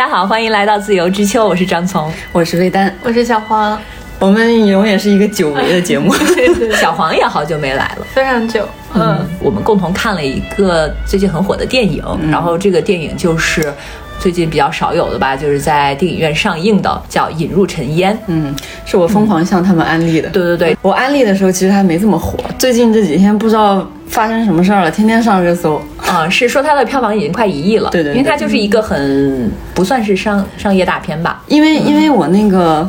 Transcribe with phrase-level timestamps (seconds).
[0.00, 3.78] 大家好，欢迎来到自由之秋，我是张聪，我是魏丹，我是小黄，
[4.18, 6.10] 我们永远是一个久违的节目。
[6.80, 8.66] 小黄也好久没来了，非常久。
[8.94, 13.70] 嗯，我们共同看了一个最近很火的电影，然后这个电影就是
[14.18, 18.14] 最近比较少有的吧，就是在电影院上映的，叫《引入尘烟》。
[18.28, 20.30] 嗯，是我疯狂向他们安利的。
[20.30, 25.78] 对对对，我安利的时候其实还没这么火，最近这几天不知道发生什么事儿了，天天上热搜。
[26.10, 27.90] 啊、 是说它的票房已经快一亿了。
[27.90, 31.42] 对对对因为它就是一个很不算是商商业大片吧。
[31.46, 32.88] 因为因为我那个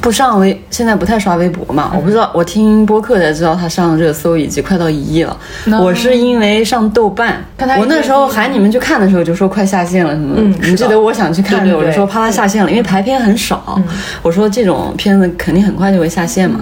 [0.00, 5.36] 不上微，现在不太刷微博嘛，我不知道，我听播客才知道他上热搜已经快到一亿了。
[5.80, 7.44] 我是因为上豆瓣
[7.76, 13.80] 我那时候喊你们去看的时候就说快下线了什么，的你记得我想去看的时候，我就说怕它下线了，因为排片很少，
[14.22, 16.60] 我说这种片子肯定很快就会下线嘛。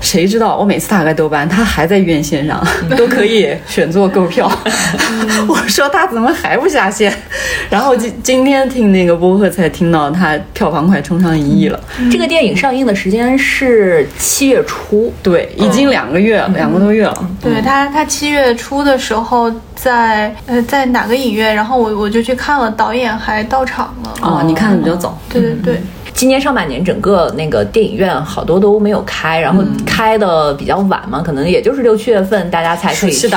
[0.00, 2.64] 谁知道我每次打开豆瓣，它还在院线上，
[2.96, 4.50] 都可以选座购票。
[5.48, 7.12] 我说它怎么还不下线？
[7.68, 11.80] 然后今今天听那个播客才听到它票房快冲上一亿了。
[12.10, 17.28] 这个电影上映的时间是七月初，对，已经两个月，两个多月了。
[17.42, 24.14] 对他，他七月初的时候在呃在哪个影院，然后我我就去看了，导演还到场了。
[24.22, 25.18] 哦，你看的比较早。
[25.28, 25.82] 对对对，
[26.16, 33.28] 今年上半年整个那个电影院好多都没有开，然后开的比较晚嘛，可能也就是六七月份大家才可以去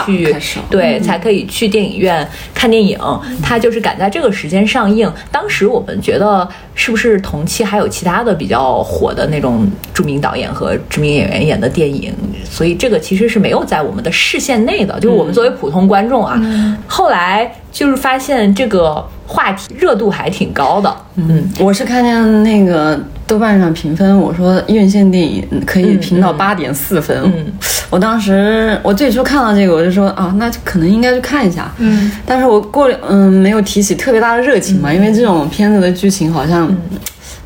[0.70, 2.98] 对，才可以去电影院看电影。
[3.44, 5.12] 它就是赶在这个时间上映。
[5.30, 12.14] 当时我们觉得是不是同期还有其他的比较火的那种著名导演和知名演员演的电影，
[12.50, 16.42] 所以这个其实是没有在我们的视线内的，就是我们作为普通观众啊。
[16.88, 27.18] 后来就是发现这个话题热度还挺高的，嗯我是看见那个豆瓣上评分，我说院线电影可以评到八点四分。
[27.24, 27.46] 嗯
[27.90, 31.72] 我当时我最初看到这个，我就说啊，那可能应该去看一下。
[31.80, 36.72] 嗯，但是我过了嗯没有提起特别大的热情嘛，因为这种片子的剧情好像。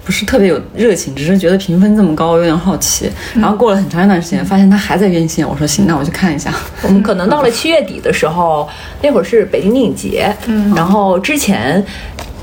[0.06, 3.09] 不是特别有热情，只是觉得评分这么高，有点好奇。
[3.36, 6.53] 然后过了很长一段时间，发现它还在院线，我说行，那我去看一下。
[6.84, 8.68] 我们可能到了七月底的时候，
[9.02, 11.84] 那会儿是北京电影节，嗯，然后之前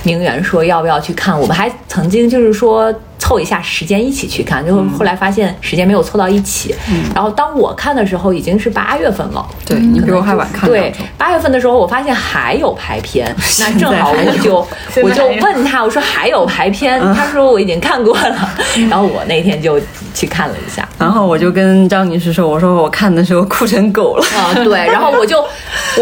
[0.03, 6.75] 名媛说要不要去看，我们还曾经就是说凑一下时间一起去看，就后来发现时间没有凑到一起。
[7.15, 14.67] 然后当我看的时候已经是八月份了，对你比我还晚看对周，八月份的时候我发现还有排片， 那正好我就
[15.05, 18.51] 我就问他，我说还有排片， 他说我已经看过了，
[18.89, 19.79] 然后我那天就
[20.15, 20.89] 去看了一下。
[20.99, 24.27] 然后我就跟张女士说：“我说我看的时候哭成狗了。
[24.37, 25.43] 啊，对，然后我就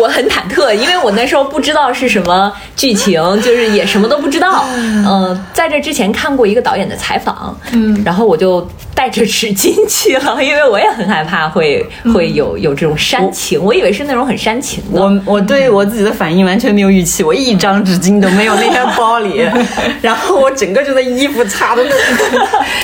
[0.01, 4.65] 我很忐忑，因为我那时候不知道是什么剧情，就是也什么都不知道。
[4.77, 15.01] 嗯、在这之前看过一个导演的采访，嗯，然后我就带着纸巾去了， 因为我也很害怕会会有有这种煽情，我以为是那种很煽情的。
[15.01, 19.41] 我我对我自己的反应完全没有预期，我一张纸巾都没有那天包里，
[20.03, 22.39] 然后我整个就在衣服擦的那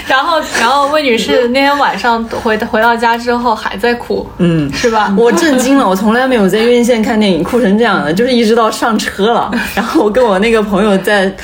[0.07, 4.71] 然后然后魏女士那天晚上回回到家之后还在哭，嗯。
[4.73, 5.12] 是吧？
[5.17, 11.35] 我震惊了，我从来没有在院线看电影哭成这样的，就是一直到上车了，然后我跟我那个朋友在，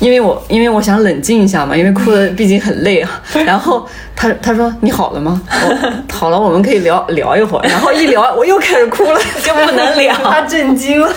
[0.00, 5.40] 因为我因为我想冷静一下嘛，因为哭的 毕竟很累啊，然后他他说你好了吗？
[5.50, 11.12] 我 好了，我们可以聊聊一会儿，然后一聊我又开始哭了，就不能聊 他震惊了，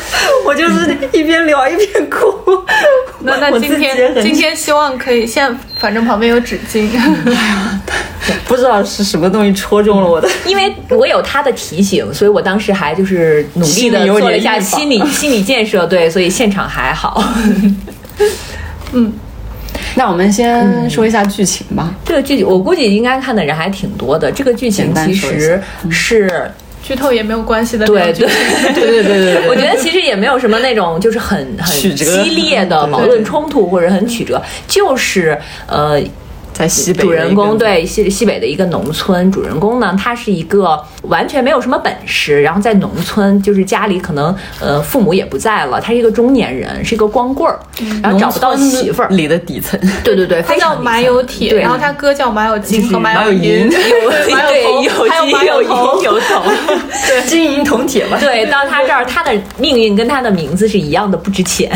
[0.45, 2.27] 我就是一边聊一边哭。
[3.19, 6.89] 那那今天今天希望可以，现在反正旁边有纸巾，
[8.47, 10.27] 不知道是什么东西戳中了我的。
[10.45, 17.23] 因为我有他的提醒，所以我当时还就是努力的有做了一下心理心理建设，对，所以现场还好。
[19.96, 21.93] 那我们先说一下剧情吧。
[22.05, 24.32] 这个剧情我估计应该看的人还挺多的。
[24.32, 26.52] 这个剧情其实是，
[26.82, 27.85] 剧透也没有关系的。
[27.85, 28.28] 对对
[28.73, 35.37] 对对对， 我觉得其实也没有什么那种就是很很激烈的矛盾冲突或者很曲折，就是
[35.67, 36.02] 呃。
[36.53, 47.57] 在西北主人公对西西北的一个农村，主人公呢，他是一个完全没有什么本事，然后在农村就是家里可能呃父母也不在了，他是一个中年人，是一个光棍儿，
[48.03, 49.79] 然后找不到媳妇儿，里的底层。
[50.03, 54.09] 对对对，他叫马有铁，然后他哥叫马有金和 马有有银，有
[54.89, 56.43] 头，还有马有头银有头，
[57.27, 58.19] 金银铜铁嘛。
[58.19, 61.71] 对，到他这儿，他的命运跟他的名字是一样的不值钱。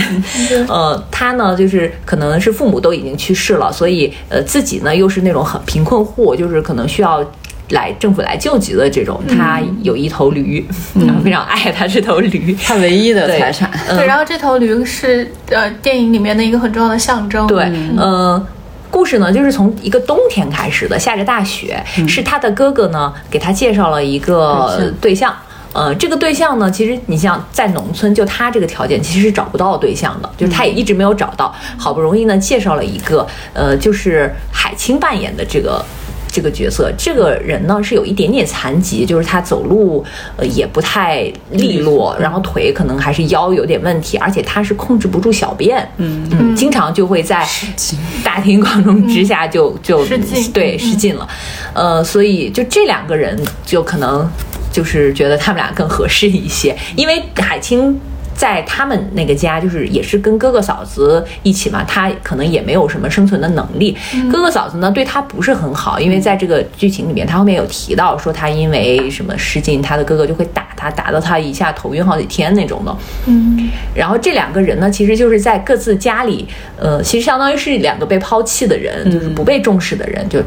[0.67, 7.23] 呃，他呢，就是可能是父母都已经去世了，所以呃，自己呢又是那种很贫困户，就是可能需要。
[7.69, 10.63] 来政府来救济的这种，他有一头驴，
[11.25, 12.55] 非常爱他这头驴。
[12.63, 13.67] 他唯一的财产。
[13.89, 17.47] 嗯对，然后这头驴是呃电影里面的一个很重要的象征。
[17.47, 17.63] 对，
[17.97, 18.45] 嗯、
[18.91, 25.33] 故事呢就是从一个冬天开始的，下着大雪，是他的哥哥呢给他介绍了一个对象。
[25.75, 35.83] 呃，这个对象呢，其实你像在农村，就他这个条件其实是找不到对象的，就是他也一直没有找到，好不容易呢介绍了一个，呃，就是海清扮演的这个。
[36.27, 40.03] 这个角色，这个人呢是有一点点残疾，就是他走路
[40.35, 46.27] 呃也不太利落，然后腿可能还是腰有点问题，而且他是控制不住小便，嗯。
[46.31, 47.47] 嗯，经常就会在
[48.21, 51.25] 大庭广众之下就就失对失禁了，
[51.73, 54.29] 呃，所以就这两个人就可能
[54.75, 57.97] 就是觉得他们俩更合适一些， 因为海清。
[58.37, 63.95] 在他们那个家，就是也是跟哥哥嫂子一起嘛，他可能也没有什么生存的能力。
[64.29, 72.97] 哥哥嫂子呢，对他不是很好，因为在这个剧情里面，他后面有提到说他因为什么失禁，他的哥哥就会打他，打到他一下头晕好几天那种的。
[73.27, 76.45] 嗯，然后这两个人呢，其实就是在各自家里，
[76.77, 80.43] 呃，其实相当于是两个被抛弃的人，就是不被重视的人，就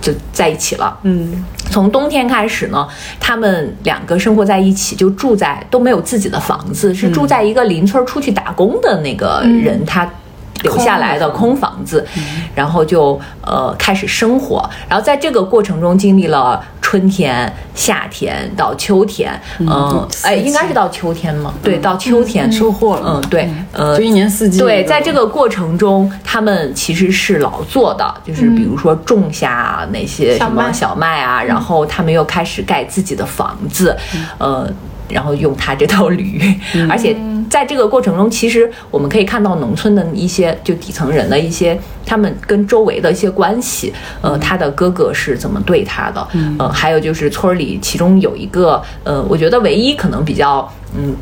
[0.00, 0.98] 就在一起了。
[1.02, 2.86] 嗯，从冬天开始呢，
[3.18, 10.08] 他们两个生活在一起，就住在都没有自己的房子，是住在一个邻村出去打工的那个人他
[10.62, 12.06] 留下来的空房子，
[12.54, 21.52] 然后就呃开始生活，然后在这个过程中经历了春天、夏天到秋天，嗯，哎，应该是到秋天嘛？
[21.62, 24.58] 对，到秋天收获了嗯，对，呃就，一年四季。
[24.58, 33.96] 对，在这个过程中，他们其实是劳作的，就是比如说种下那些什么小麦小麦啊，然后他们又开始盖自己的房子，
[34.38, 34.66] 呃，
[35.08, 36.42] 然后用他这头驴，
[36.88, 37.14] 而且
[37.48, 46.28] 在这个过程中，其实我们可以看到农村的一些就底层人的一些他们跟周围的一些关系，呃，他的哥哥是怎么对他的，
[46.58, 51.14] 呃，还有就是村儿里其中有一个，呃，我觉得唯一可能比较嗯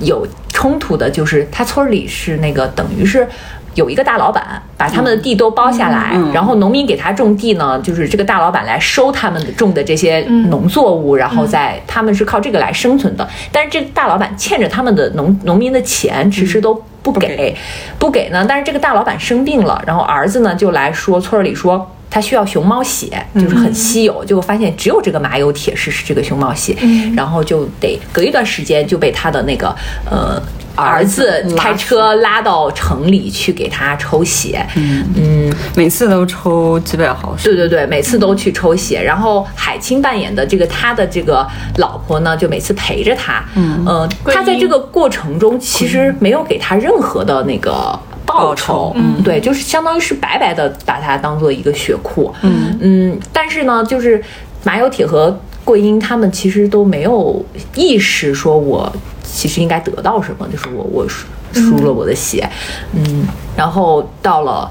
[0.00, 3.28] 有冲突的就是他村儿里是那个等于是。
[3.74, 13.28] 有一个大老板把他们的地都包下来，然后农民给他种地呢，就是这个大老板来收他们种的这些农作物，然后在他们是靠这个来生存的。
[13.52, 17.56] 但是这个大老板欠着他们的农农民的钱，迟迟都不给，给
[17.98, 18.44] 不给呢。
[18.48, 21.90] 但是这个大老板生病了，然后儿子呢就来说村儿里说。
[22.14, 26.76] 他需要熊猫血，就是很稀有，结果发现只有这个马有铁是是这个熊猫血，
[27.16, 29.74] 然后就得隔一段时间就被他的那个
[30.08, 30.40] 呃
[30.76, 35.52] 儿子开车拉到城里去给他抽血，嗯。
[35.74, 37.52] 每次都抽几百毫升。
[37.52, 41.44] 对对对，每次都去抽血，然后海清扮演的这个他的这个
[41.78, 43.82] 老婆呢，就每次陪着他，嗯。
[43.84, 47.98] 呃，他在这个过程中其实没有给他任何的那个。
[48.26, 52.76] 报酬，嗯，对，就是相当于是白白的把它当做一个血库，嗯。
[52.80, 54.22] 嗯，但是呢，就是
[54.64, 57.44] 马有铁和桂英他们其实都没有
[57.74, 58.90] 意识说，我
[59.22, 62.48] 其实应该得到什么，就是我我输输了我的血，
[62.92, 63.26] 嗯，
[63.56, 64.70] 然后到了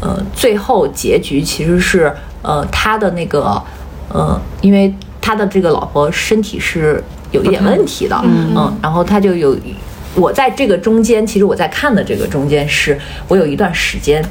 [0.00, 2.12] 呃最后结局其实是
[2.42, 3.62] 呃他的那个
[4.08, 9.56] 呃，因为他的这个老婆身体是有一点问题的，嗯然后他就有。
[10.16, 14.24] 我在这个中间，其实我在看的这个中间是，我有一段时间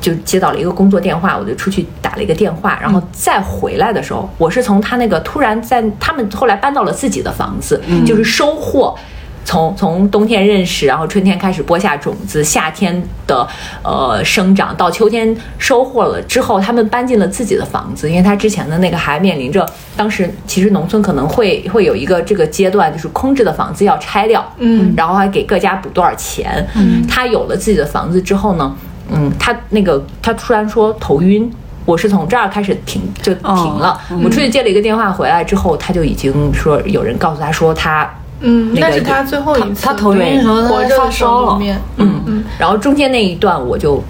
[0.00, 8.96] 就接到了一个工作电话，我就出去打了一个电话，然后再回来的时候，我是从他那个突然在他们后来搬到了自己的房子，就是收获。
[9.44, 13.46] 从从冬天认识，然后春天开始播下种子，夏天的
[13.82, 19.66] 呃生长，到秋天收获了之后，他们搬进了自己的房子，因为他之前的那个还面临着，
[19.96, 26.66] 当时其实农村可能会会有一个这个阶段，就是空置的房子要拆掉，嗯然后还给各家补多少钱。
[26.76, 28.76] 嗯，他有了自己的房子之后呢，
[29.12, 31.50] 嗯，他那个他突然说头晕。
[31.86, 38.08] 我是从这儿开始停就停了，我出去接了一个电话回来之后，他就已经说有人告诉他说他
[38.40, 44.02] 嗯，那是他最后一次他头晕的时候他发烧了面，嗯嗯，然后中间那一段我就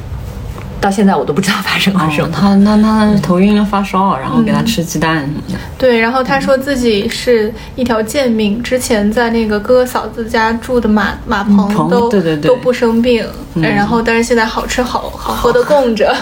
[0.80, 2.32] 到现在我都不知道发生了什哦么。
[2.32, 5.58] 他他他头晕发烧，然后给他吃鸡蛋什么的。
[5.76, 16.14] 对，然后他说自己是一条贱命，之前在那个哥哥嫂子家住的马马棚棚都对对对都不生病，然后但是现在好吃好好喝的供着，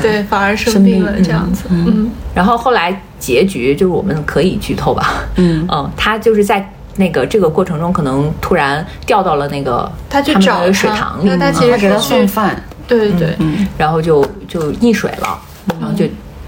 [0.00, 6.64] 对，反而生病了这样子，嗯然后后来结局就是我们可以剧透吧，嗯嗯，他就是在
[6.98, 13.36] 那个这个过程中可能突然掉到了那个他去们找他的水塘里因为他其实给他送饭，对对对，
[13.78, 15.38] 然后就就溺水了，
[15.80, 16.04] 然后就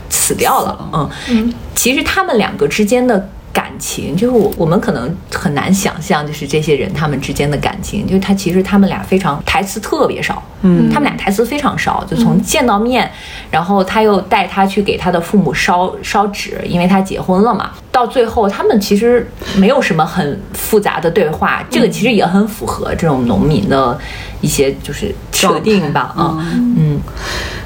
[0.08, 0.76] 死掉了。
[0.92, 1.54] 嗯嗯。
[1.74, 10.88] 其实他们两个之间的感情，就是我我们可能很难想象，就是这些人他们之间的感情，就是他其实他们俩非常台词特别少，嗯。
[10.90, 13.10] 他们俩台词非常少，就从见到面，
[13.50, 17.70] 然后他又带他去给他的父母烧烧纸，因为他结婚了嘛。
[17.92, 23.98] 到最后，他们其实没有什么很复杂的对话，这个其实也很符合这种农民的
[24.40, 26.38] 一些就是设定吧，啊，
[26.76, 27.00] 嗯。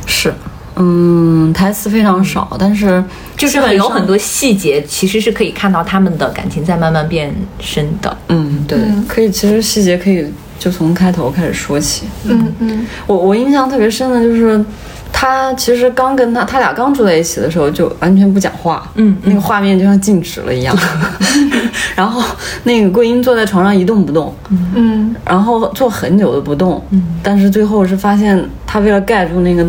[0.07, 0.33] 是，
[0.76, 3.02] 嗯，台词非常少，但是
[3.37, 8.16] 就是有很多细节，其实是可以看到他们的感情在慢慢变深的。
[8.28, 10.26] 嗯，对，可以，其实细节可以
[10.59, 12.07] 就从开头开始说起。
[12.25, 14.64] 嗯嗯我我印象特别深的就是，
[15.12, 20.76] 他其实刚跟他他俩刚住在一起的时候就完全不讲话，嗯那个画面就像静止了一样。
[21.95, 22.23] 然后
[22.64, 24.35] 那个桂英坐在床上一动不动，
[24.75, 25.14] 嗯。
[25.25, 27.00] 然后坐很久都不动，嗯。
[27.23, 29.64] 但是最后是发现他为了盖住那个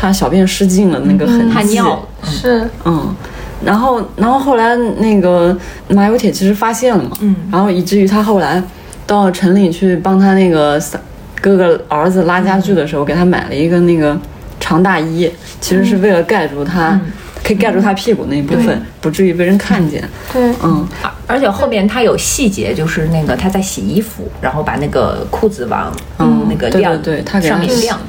[0.00, 2.66] 他小便失禁了那个痕迹，他尿，是。
[2.86, 3.14] 嗯，
[3.62, 5.54] 然后然后后来那个
[5.88, 7.36] 马有铁其实发现了嘛，嗯。
[7.52, 8.62] 然后以至于他后来
[9.06, 10.98] 到城里去帮他那个三
[11.42, 14.18] 哥哥儿子拉家具的时候，给他买了一个那个
[14.58, 15.30] 长大衣，
[15.60, 16.98] 其实是为了盖住他，
[17.42, 20.02] 可以盖住他屁股那一部分，不至于被人看见。
[20.32, 28.00] 对，嗯，而而且后面他有细节，就是那个他在洗衣服，然后把那个裤子往嗯那个晾对对他给他洗上面晾。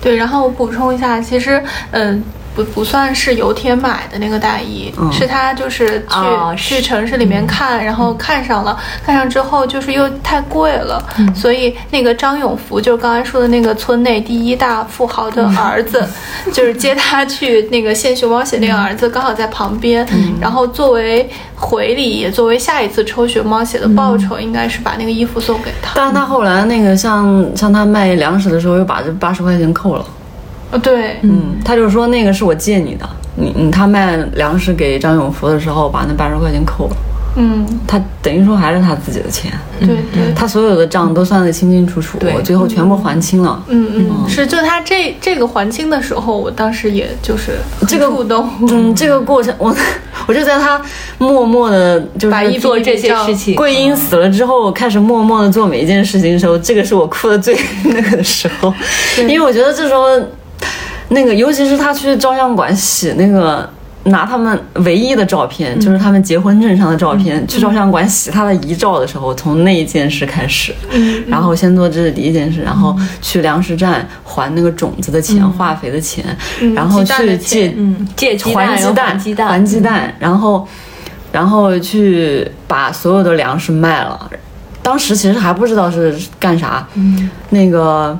[0.00, 2.22] 对，然后我补充一下，其实，嗯。
[2.56, 5.12] 不不算是油田买的那个大衣，嗯。
[5.12, 16.04] 是他就是去、哦去城市里面看，然后看上了，看上之后就是又太贵了，所以那个张永福就是刚才说的那个村内第一大富豪的儿子，
[16.52, 20.06] 就是接他去那个献熊猫血那个儿子刚好在旁边，
[20.40, 25.92] 然后作为回礼，也作为下一次抽熊猫血的报酬，应该是把那个衣服送给他。
[25.94, 30.04] 但是他后来那个像像他卖粮食的时候，又把这八十块钱扣了。
[30.76, 36.96] 哦，对，嗯，他就说那个是我借你的，你你他卖粮食给张永福的时候，把那八十块钱扣了。
[37.38, 40.32] 嗯，他等于说还是他自己的钱，对对。
[40.34, 43.62] 他所有的账都算得清清楚楚，我最后全部还清了。
[43.68, 48.48] 嗯嗯，是，就他这这个还清的时候，我当时也就是这个触动。
[48.70, 49.76] 嗯，这个过程我
[50.26, 50.80] 我就在他
[51.18, 53.54] 默默的，就是做这些事情。
[53.54, 57.54] 桂英死了之后，开始默默的做每一件事情的时候，这个是我哭的最
[57.84, 58.72] 那个的时候，
[59.18, 60.06] 因为我觉得这时候，
[61.08, 63.68] 那个尤其是他去照相馆洗那个。
[64.08, 70.72] 拿他们唯一的照片，就是他们结婚证上的照片，去照相馆洗他的遗照的时候，从那一件事开始，
[71.26, 76.24] 然后先做这是第一件事，然后去粮食站还那个种子的钱、化肥的钱，
[76.72, 77.74] 然后去借
[78.14, 80.68] 借还鸡蛋，还鸡蛋，还鸡蛋，然后，
[81.32, 84.30] 然后去把所有的粮食卖了。
[84.82, 87.28] 当时其实还不知道是干啥，嗯。
[87.50, 88.16] 那个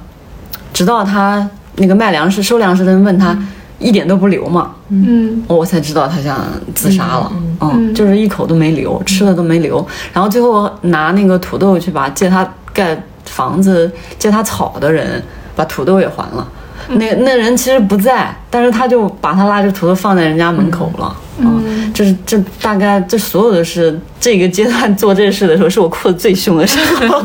[0.73, 3.37] 直到他那个卖粮食、收粮食的人问他。
[3.79, 6.41] 一点都不留嘛，嗯我才知道他想
[6.75, 15.23] 自杀了，嗯嗯，就是一口都没留，吃的都没留，然后最后拿那个土豆去把借他盖房子、借他草的人
[15.55, 16.49] 把土豆也还了。
[16.89, 21.15] 那那人其实不在，但是他就把他拉着土豆放在人家门口了。
[21.37, 27.23] 嗯，这是这大概这所有的事，这个阶段做这事的时候，是我哭的最凶的时候。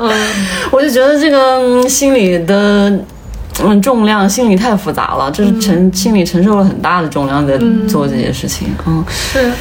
[0.00, 0.10] 嗯，
[0.72, 2.90] 我就觉得这个嗯心里的。
[3.62, 7.56] 嗯，重量心理太复杂了，就是承、心里承受了很大的重量在
[7.88, 8.68] 做这些事情。
[8.84, 9.52] 嗯，是，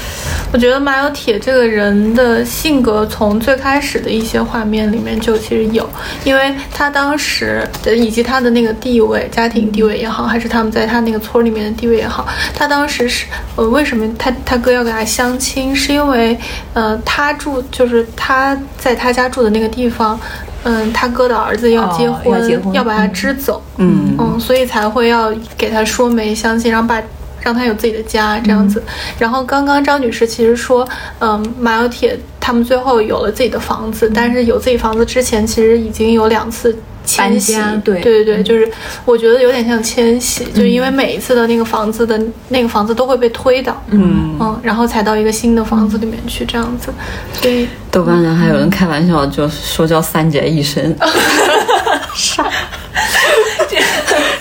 [0.51, 5.87] 我觉得马有铁这个人的性格，从最开始的一些画面里面就其实有，
[6.23, 16.35] 因为他当时的以及他的那个地位，家庭地位也好，还是他们在他那个村里面的地位也好，他当时是呃，为什么他他哥要给他相亲，是因为
[16.73, 20.19] 呃，他住就是他在他家住的那个地方。
[20.63, 27.01] 嗯，他哥的儿子要结哦婚，要结婚把他支走，嗯嗯，所以才会要给他说媒相亲，然后把
[27.41, 28.81] 让他有自己的家这样子。
[29.19, 30.87] 然后刚刚张女士其实说，
[31.19, 36.75] 嗯，马有铁他们最后有了自己的房子，但是有自己房子之前，其实已经有两次。
[37.05, 38.01] 迁徙，对。
[38.01, 38.69] 对对对，就是
[39.05, 42.19] 我觉得有点像迁徙，就是因为每一次的那个房子的
[42.49, 44.35] 那个房子都会被推倒，嗯。
[44.39, 46.93] 嗯，然后才到一个新的房子里面去这样子，
[47.33, 50.95] 所以豆瓣上还有人开玩笑，就说叫三宅一生，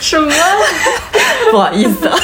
[0.01, 0.33] 什么？
[1.51, 2.19] 不好意思啊，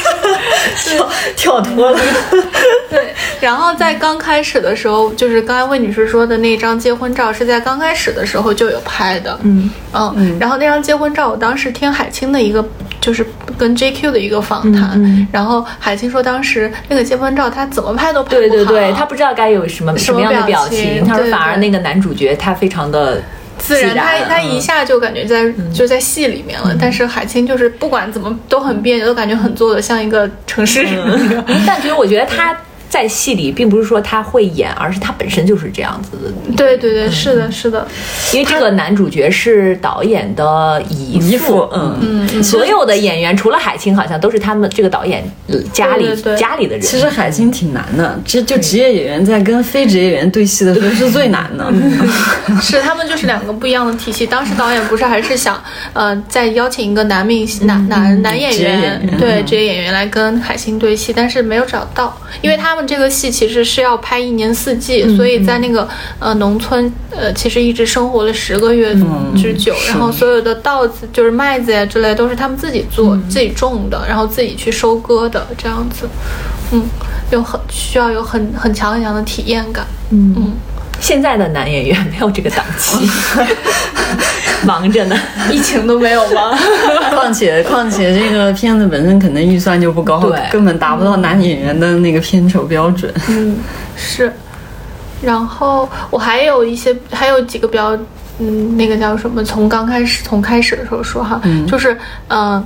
[0.84, 1.98] 跳跳脱了。
[2.90, 9.38] 对，然后在刚开始的时候，就是刚才魏女士说的那张结婚照，是在刚开始的时候就有拍的。
[9.42, 12.66] 嗯嗯，然后那张结婚照，我当时听海清的一个，
[13.00, 13.26] 就是
[13.58, 23.22] 跟 JQ 的一个访谈，嗯然后海清说当时那个结婚照她怎么拍都拍不好，对对对，他不知道该有什么什么么样的表表情，他说反而那个男主角他非常的
[23.76, 24.48] 自然，他他嗯。
[24.48, 31.44] 一下就感觉在、就在戏里面了，但是海清就是不管怎么都很别扭，都感觉很做的像一个城市人。
[31.66, 32.56] 但其实我觉得他
[32.88, 36.57] 在戏里并不是说他会演，而是他本身就是这样子的。
[36.57, 37.87] 对对对，是的，是的，
[38.33, 41.99] 因为这个男主角是导演的姨姨父嗯。
[42.00, 46.80] 嗯，所有的演员除了海清，好像都是他们这个导演呃家里对对对家里的人。
[46.80, 51.73] 其实海清挺难的，这就职业演员在跟非职业演员对戏的时候是最难的。
[52.61, 54.26] 是他们就是两个不一样的体系。
[54.26, 65.87] 当时导演不是还是想，呃，再邀请一个男明星、男男男演职业演员，对职业演员来跟海清对戏，但是没有找到，因为他们这个戏其实是要拍一年四季，所以在那个
[66.18, 68.94] 呃农村，呃，其实一直生活了十个月
[69.37, 76.08] 之久，然后所有的稻子就是麦子呀之类都是他们自己做、自己种的，然后自己去收割的这样子，
[76.73, 76.82] 嗯，
[77.30, 80.52] 有很需要有很很强很强的体验感，嗯。
[81.00, 83.08] 现在的男演员没有这个档期，
[84.64, 85.16] 忙着呢。
[85.50, 86.56] 疫情都没有吗？
[87.10, 93.12] 况且况且这个片子本身可能预算就不高，对根本达不到男演员的那个片酬标准。
[93.28, 93.56] 嗯，
[93.96, 94.32] 是。
[95.20, 97.96] 然后我还有一些，还有几个比较，
[98.38, 99.42] 嗯，那个叫什么？
[99.42, 101.98] 从刚开始，从开始的时候说哈，就是，
[102.28, 102.64] 嗯、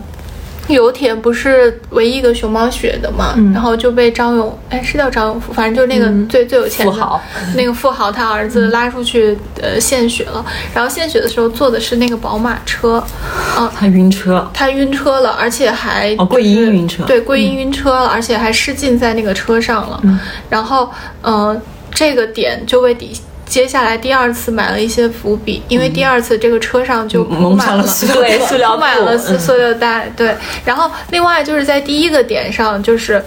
[0.69, 7.21] 油田不是唯一一个熊猫血的嘛，然后就被张勇，哎，是叫张永福，反正就是那个最、最有钱的富豪，
[7.57, 13.03] 那个富豪他儿子拉出去呃献血了，然后献血的时候坐的是那个宝马车，
[13.59, 17.03] 嗯、他晕车，他晕车了，而且还哦桂英晕车。
[17.05, 20.01] 对，桂英晕车了，而且还失禁在那个车上了。
[20.49, 20.91] 然后，
[21.23, 21.61] 嗯、
[21.93, 23.13] 这个点就为底
[23.53, 30.35] 接下来第二次买了一些伏笔，因为第二次这个车上就蒙上了满了塑料对塑料铺满了塑塑料袋，对。
[30.65, 33.23] 然后另外就是在第一个点上，就是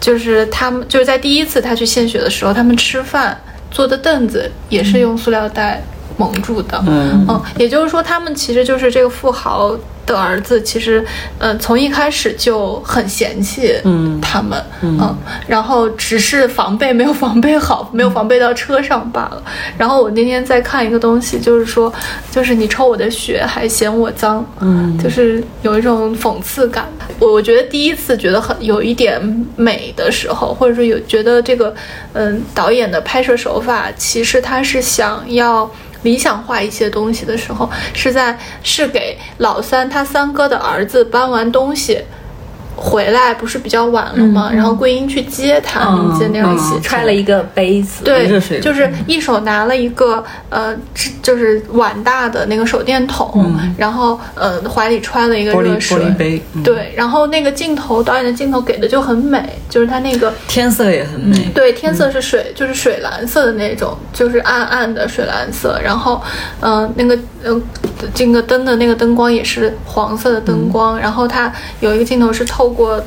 [0.00, 3.38] 就是他们就是在第一次他去献血的时候，他们吃饭
[3.70, 5.82] 坐的凳子也是用塑料袋
[6.18, 6.84] 蒙住的。
[6.86, 11.04] 嗯也就是说，他们其实就是这个富豪的儿子，其实，
[11.38, 19.42] 呃，从一开始就很嫌弃嗯他们，嗯然后只是防备没有防备好，没有防备到车上罢了。
[19.76, 21.92] 然后我那天在看一个东西，就是说，
[22.30, 26.86] 就是你抽我的血还嫌我脏，嗯就是有一种讽刺感。
[27.18, 29.20] 我我觉得第一次觉得很有一点
[29.56, 31.74] 美的时候，或者说有觉得这个
[32.14, 35.70] 嗯导演的拍摄手法，其实他是想要。
[36.02, 42.00] 理想化一些东西的时候，是在是给老三他三哥的儿子搬完东西
[42.80, 44.50] 回来，不是比较晚了吗？
[44.52, 46.74] 然后桂英去接他，嗯你记得那场戏？
[46.76, 48.28] 嗯揣了一个杯子，对，
[48.60, 50.74] 就是一手拿了一个呃，
[51.20, 61.50] 就是碗大的那个手电筒，然后呃怀里揣了一个玻璃玻热水璃杯，嗯，对，然后那个镜头导演的镜头给的就很美，就是他那个天色也很美。
[61.54, 65.78] 对，天色是水，就是水蓝色的那种，就是暗暗的水蓝色。
[65.82, 66.22] 然后，
[66.60, 67.60] 嗯、那个呃，
[68.14, 70.98] 这个灯的那个灯光也是黄色的灯光。
[70.98, 73.00] 然后它有一个镜头是透过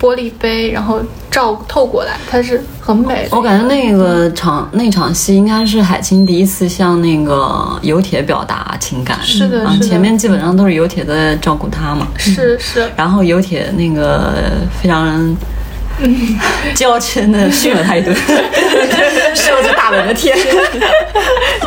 [0.00, 1.00] 玻璃杯，然后
[1.30, 3.36] 照透过来，它是很美的。
[3.36, 14.32] 我感觉那个场那场戏应该是海清第一次向那个油铁表达情感，啊，是的是的前面基本上都是油铁在照顾他嘛，是是， 然后油铁那个
[14.80, 15.36] 非常
[16.74, 18.16] 娇嗔的训了他一顿，
[19.36, 20.34] 受着大冷的天。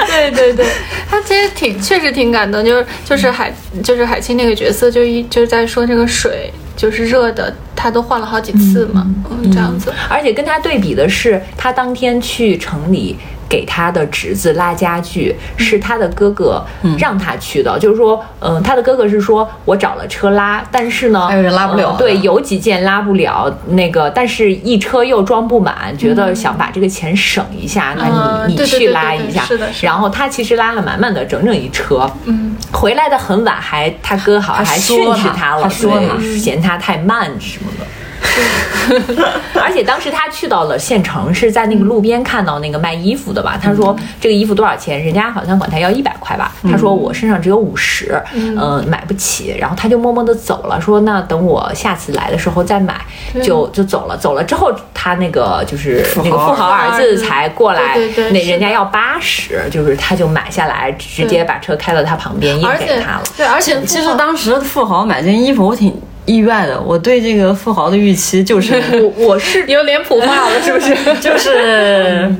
[0.08, 0.66] 对对对，
[1.14, 9.94] 他其实挺确实挺感动，就是就是海就是海清那个角色，就一就是在说这个水就是热的，他都换了好几次嘛，嗯，这样子。
[10.10, 13.16] 而且跟他对比的是，他当天去城里
[13.54, 16.66] 给他的侄子拉家具，是他的哥哥
[16.98, 17.78] 让他去的。
[17.78, 29.44] 就是说，嗯、他的哥哥是说我找了车拉，但是呢，还有人拉不了呃对，有几件拉不了，那个但是一车又装不满，觉得想把这个钱省一下，那你你去拉一下。
[29.44, 29.88] 是的是的。
[29.88, 36.02] 然后他其实拉了满满的整整一车，嗯，回来的很晚，还他哥好像还还训斥他了，还说
[36.36, 37.86] 嫌他太慢什么的。
[39.62, 43.60] 而且当时他去到了县城，是在那个路边看到那个卖衣服的吧？
[43.62, 45.04] 他说这个衣服多少钱？
[45.04, 46.54] 人家好像管他要一百块吧。
[46.70, 49.56] 他说我身上只有五十，嗯，买不起。
[49.60, 52.96] 然后他就默默的走了，说那等我下次来的时候再买，
[53.42, 54.18] 就就走了。
[54.18, 57.98] 走了之后，他那个就是那个富豪儿子才过来
[58.32, 63.24] 那人家要八十，就是他就买下来，直接把车开到他旁边，硬给他了。
[63.38, 65.94] 对，而且其实当时富豪买件衣服，我挺
[66.26, 66.80] 意外的。
[66.82, 68.76] 我对这个富豪的预期就是
[69.18, 70.96] 我我是 有脸谱化了，是不是？
[71.20, 72.34] 就是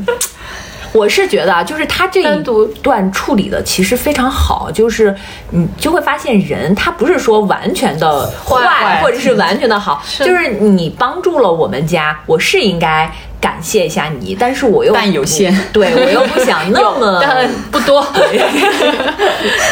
[0.94, 2.44] 我是觉得啊，就是他这一
[2.84, 5.16] 段处理的其实非常好，就是
[5.50, 13.12] 你就会发现人他不是说完全的坏，或者是完全的好，就是你帮助了我们家，我是应该。
[13.44, 18.02] 感谢一下你，但是我又但有限， 对我又不想那么， 但不多。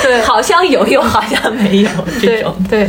[0.04, 1.90] 对， 好像有又好像没有
[2.22, 2.54] 这种。
[2.70, 2.86] 对，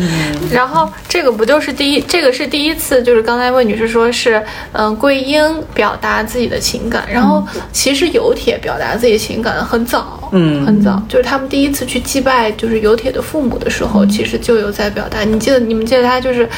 [0.53, 4.43] 然后这个不就是第一，这个是第一次，就是刚才魏女士说是，
[4.73, 5.41] 嗯，桂英
[5.73, 10.67] 表达自己的情感，然后其实有铁表达自己情感很早，嗯。
[10.67, 15.23] 很早，就是他们第一次去祭拜就是有铁的父母的时候，其实就有在表达。
[15.23, 16.49] 你记得你们记得他就是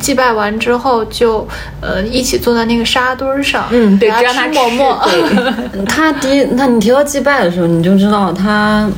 [0.00, 1.46] 祭拜完之后就
[1.80, 5.08] 呃一起坐在那个沙堆儿上，嗯，对，让他吃馍馍，
[5.84, 8.88] 他第一，那你提到祭拜的时候，你就知道他，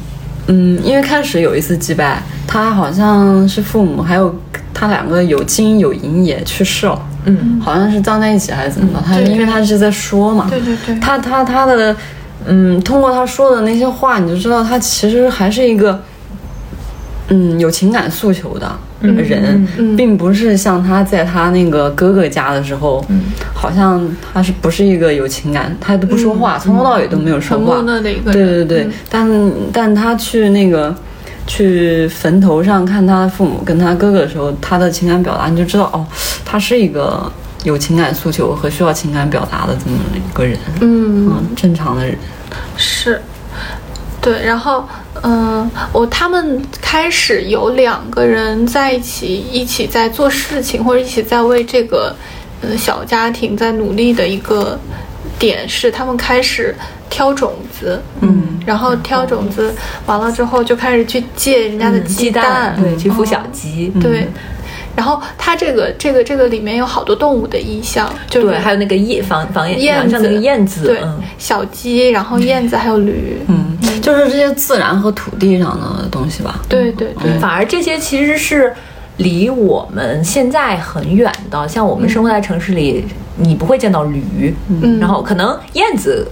[0.48, 4.34] 嗯，因为开始有一次祭拜，他好像是父母还有
[4.74, 9.04] 他两个有金有银也去世了，嗯，好像是葬在一起还是怎么着？
[9.06, 11.00] 他对因为他是在说嘛，对对对。
[11.00, 11.96] 他他他的，
[12.44, 16.02] 嗯，通过他说的那些话，你就知道他其实还是一个，
[17.28, 23.04] 嗯，有情感诉求的人，嗯并不是像他在他那个哥哥家的时候，
[23.54, 27.76] 好像他是不是一个有情感，他都不说话，从头到尾都没有说话。
[27.76, 28.68] 很木，讷的一个对人。
[28.68, 28.84] 对。
[28.84, 30.94] 对，但但他去那个
[31.46, 36.04] 去坟头上看他父母跟他哥哥的时候，他的情感表达，你就知道哦，
[36.44, 37.30] 他是一个
[37.64, 42.16] 有情感诉求和需要情感表达的这么一个人，嗯，嗯，正常的人。
[42.76, 43.20] 是，
[44.20, 44.88] 对，然后，
[45.22, 52.14] 嗯，我他们开始有两个人在一起，一起在做事情，或者一起在为这个，
[52.62, 54.78] 嗯，小家庭在努力的一个
[55.38, 56.74] 点是，他们开始
[57.08, 59.74] 挑种子，嗯，然后挑种子
[60.06, 64.28] 完了之后，就开始去借人家的嗯鸡蛋，对，去孵小嗯鸡，对。
[64.96, 76.60] 然后它这个这个这个里面有好多动物的意象，就是对，还有那个燕房房燕檐上那个子燕子，对嗯，小鸡，然后燕子还有驴，嗯，就是这些自然和土地上的东西吧。
[76.68, 78.74] 对对对，反而这些其实是
[79.18, 83.04] 离我们现在很远的，像我们生活在城市里，
[83.36, 84.98] 你不会见到驴，嗯。
[84.98, 86.26] 然后可能燕子。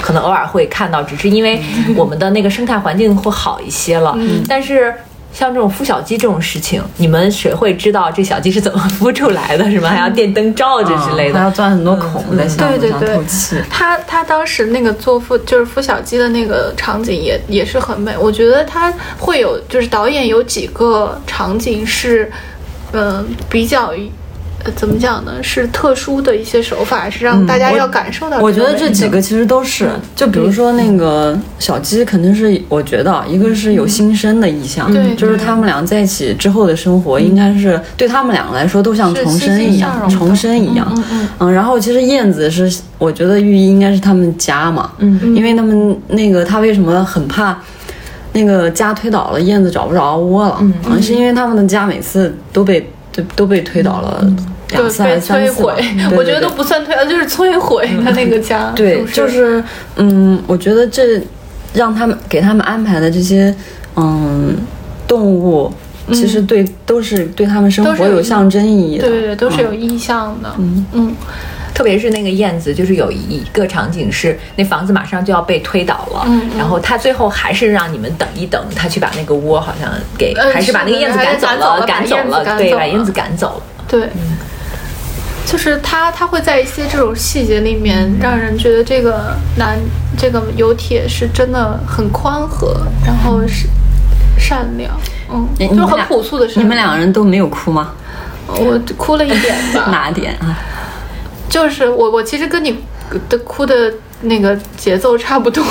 [0.00, 1.60] 可能偶尔会看到，只是因为
[1.96, 4.14] 我们的那个生态环境会好一些了。
[4.16, 4.44] 嗯。
[4.48, 4.94] 但是
[5.32, 9.64] 像这种孵小鸡这种事情，你们谁会知道这小鸡是怎么 孵出来的？
[9.70, 9.88] 是吗？
[9.90, 11.50] 还要电灯照着之类的还要。
[11.50, 13.56] 钻很多孔对对对透气。
[13.70, 22.30] 他他当时那个做孵就是孵小鸡的那个场景也也是很美，我觉得他会有就是导演有几个场景是，
[22.92, 23.92] 嗯、比较。
[24.64, 25.40] 呃，怎么讲呢？
[25.40, 40.92] 是特殊的一些手法，是让大家要感受到、我觉得这几个其实都是，就比如说那个小鸡，肯定是我觉得一个是有新生的意向，对就是他们俩在一起之后的生活，应该是对他们两个来说都像重生一样，重生一样。
[41.12, 47.56] 嗯嗯然后其实燕子是，我觉得寓意应该是他们家嘛，嗯因为他们那个他为什么很怕
[48.32, 52.90] 那个家推倒了，燕子找不着窝了，嗯，是因为他们的家每次都被
[53.22, 54.20] 都都被推倒了
[54.70, 55.84] 两对，次还被摧是三次吧，毁，
[56.16, 58.72] 我觉得都不算摧，呃就是摧毁他那个家。
[58.74, 59.64] 对，是是就是
[59.96, 61.20] 嗯，我觉得这
[61.74, 63.54] 让他们给他们安排的这些
[63.96, 64.56] 嗯
[65.06, 65.72] 动物，
[66.12, 69.08] 其实对、都是对他们生活有象征意义的。
[69.08, 70.50] 对对对，都是有意向的。
[70.58, 71.14] 嗯嗯
[71.78, 79.88] 特别是那个燕子，就是有一个场景是那房子马上就要被推倒了，嗯嗯然后他最后还是让你们等一等，他去把那个窝好像
[80.18, 83.84] 给，嗯还是把那个燕子赶走了赶走了，对，把燕子赶走了。
[83.86, 84.08] 对，
[85.46, 89.78] 就是他他会在一些这种细节里面，让人觉得这个男
[90.18, 93.68] 这个有铁是真的很宽和，然后是
[94.36, 94.90] 善良，
[95.32, 96.46] 嗯，就很你你们俩朴素的。
[96.56, 97.92] 你们两个人都没有哭吗？
[98.48, 100.58] 我哭了一点吧， 哪点啊？
[101.48, 102.76] 就是我我其实跟你
[103.28, 105.62] 的哭的那个节奏差不多。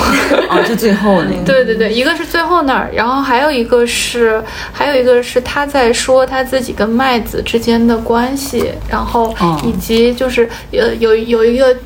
[0.48, 1.42] 哦，就最后那个。
[1.46, 11.76] 对对对，一个是最后那儿，然后还有一个是，还有一个是他在说他自己跟麦子之间的关系，然后哦以及就是呃有有一个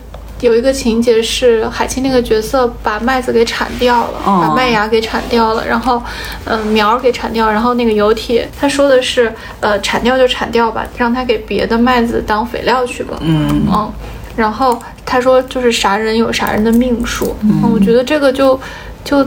[0.42, 4.44] 有一个情节是海清那个角色把麦子给铲掉了，哦。
[4.48, 6.02] 把麦芽给铲掉了，然后
[6.44, 13.62] 嗯、呃苗儿给铲掉，然后那个油铁他说的是呃铲掉就铲掉吧，让他给别的麦子当肥料去吧，嗯。
[13.72, 13.92] 嗯，
[14.34, 14.76] 然后
[15.06, 18.58] 他说就是啥人有啥人的命数，嗯，我觉得这个就
[19.04, 19.24] 就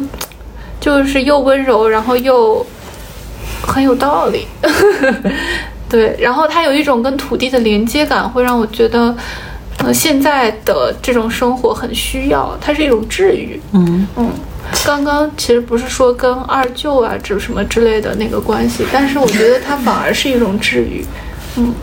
[0.81, 2.65] 就是又温柔，然后又
[3.65, 4.45] 很有道理，
[5.87, 9.15] 对，然后它有一种跟土地的连接感，会让我觉得。
[9.79, 13.59] 呃，现在的这种生活很需要，它是一种治愈。
[13.73, 14.31] 嗯嗯，
[14.85, 21.05] 刚刚其实不是说跟二舅啊，这什么之类的那个关系，但是我觉得它反而是一种治愈。
[21.57, 21.73] 嗯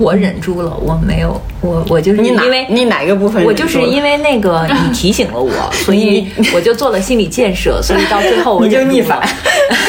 [0.00, 3.68] 我忍住了，我没有，我我就是你哪因为你哪个部分我忍住了？
[3.68, 5.50] 就是因为那个你提醒了我，
[5.84, 9.20] 所以我就做了心理建设，所以到最后我就逆反。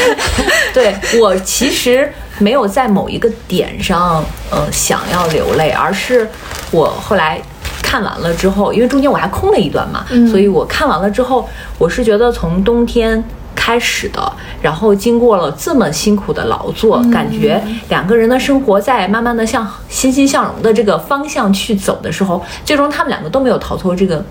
[0.74, 6.28] 对我其实没有在某一个点上，呃，想要流泪，而是
[6.72, 7.40] 我后来
[7.84, 11.48] 看完了之后，因为中间我还空了一段嘛，嗯所以我看完了之后，
[11.78, 13.24] 我是觉得从冬天。
[13.56, 24.24] 开始的，然后经过了这么辛苦的劳作，嗯感觉两个人的生活在慢慢的向欣欣向荣的这个方向去走的时候，最终他们两个都没有逃脱这个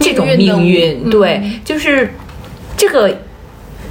[0.00, 2.14] 这种命运对，就是
[2.76, 3.14] 这个，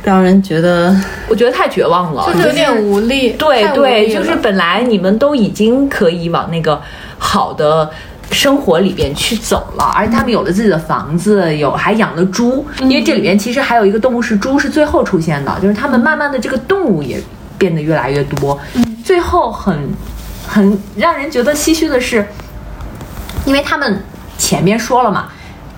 [0.03, 0.95] 让人觉得
[1.29, 3.31] 我觉得太绝望了，就是有点无力。
[3.31, 6.81] 对对，就是本来你们都已经可以往那个
[7.17, 7.89] 好的
[8.29, 17.17] 生活里边去走了，而且他们有了自己的房子，有还养了猪，因为这里边其实还有一个动物是猪，是最后出现的，就是他们慢慢的这个动物也
[17.57, 18.59] 变得越来越多，
[19.05, 19.77] 最后很
[20.45, 22.27] 很让人觉得唏嘘的是，
[23.45, 24.03] 因为他们
[24.37, 25.27] 前面说了嘛。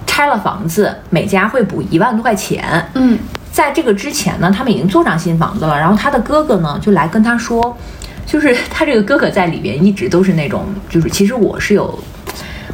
[0.07, 2.63] 拆了房子，每家会补一万多块钱。
[2.93, 3.19] 嗯，
[3.56, 5.80] 在这个之前呢，他们已经租上新房子了。
[5.80, 7.74] 然后他的哥哥呢，就来跟他说，
[8.26, 11.98] 就是他这个哥哥在里边一直都是那种，就是其实我是有，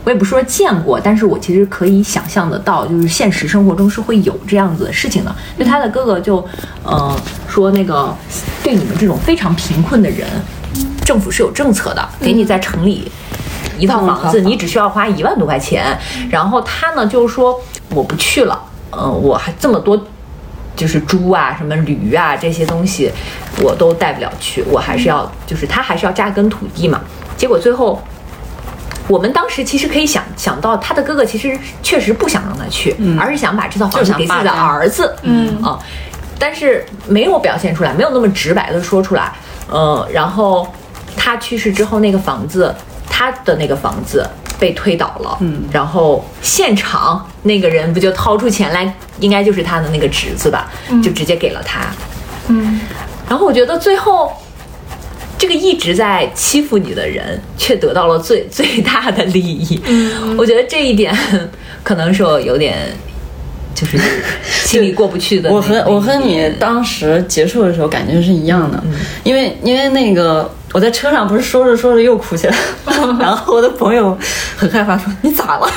[0.03, 5.35] 我也不说见过，但是我其实可以想象得到，就是现实生活中是会有这样子的事情的。
[5.55, 6.43] 就他的哥哥就，
[6.83, 7.15] 呃，
[7.47, 8.11] 说那个
[8.63, 10.27] 对你们这种非常贫困的人，
[11.05, 13.11] 政府是有政策的，给你在城里。
[13.77, 15.97] 一套房子，你只需要花一万多块钱。
[16.29, 17.59] 然后他呢，就是说
[17.93, 18.59] 我不去了，
[18.91, 19.99] 嗯、我还这么多，
[20.75, 23.11] 就是猪啊、什么驴啊这些东西，
[23.61, 27.01] 我都带不了去，我还是要，就是他还是要扎根土地嘛。
[27.37, 28.01] 结果最后，
[29.07, 35.61] 我们当时其实可以想想到，他的哥哥其实确实不想让他去，而是想把这套房子给自己的儿子，嗯。
[35.63, 35.77] 啊，
[36.39, 39.31] 但是没有表现出来，没有那么直白的说出来，
[39.69, 40.67] 呃，然后
[41.15, 42.73] 他去世之后，那个房子，
[43.07, 44.27] 他的那个房子
[44.61, 50.71] 被推倒了，嗯，然后现场那个人不就掏出钱来，应该就是他的那个侄子吧，
[51.03, 51.91] 就直接给了他，
[52.47, 52.79] 嗯，
[53.27, 54.31] 然后我觉得最后。
[55.37, 59.81] 这个一直在欺负你的人，却得到了最最大的利益。
[59.87, 61.11] 嗯，我觉得这一点
[61.81, 62.77] 可能是我有点，
[63.73, 63.99] 就是
[64.43, 65.51] 心里过不去的。
[65.51, 68.83] 我和我和你当时结束的时候感觉是一样的，
[69.23, 72.55] 因为因为那个我在车上不是说着说着又哭起来，
[73.19, 74.17] 然后我的朋友
[74.55, 75.69] 很害怕说你咋了？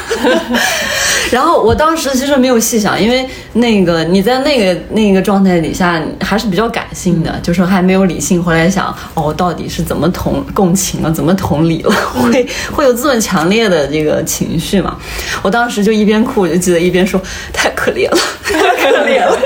[1.33, 8.43] 然后我当时其实没有细想，因为那个你在那个那个状态底下还是比较感性的，就是还没有理性。
[8.43, 14.97] 回来想，哦，到底是怎么同共情了，怎么同理了， 会会有这么强烈的这个情绪嘛？
[15.43, 17.21] 我当时就一边哭，我就记得一边说
[17.53, 19.39] 太可怜了，太可怜了，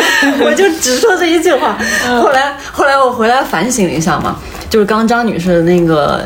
[0.44, 1.76] 我就只说这一句话。
[2.20, 4.36] 后来后来我回来反省了一下嘛，
[4.68, 6.24] 就是刚刚张女士的那个。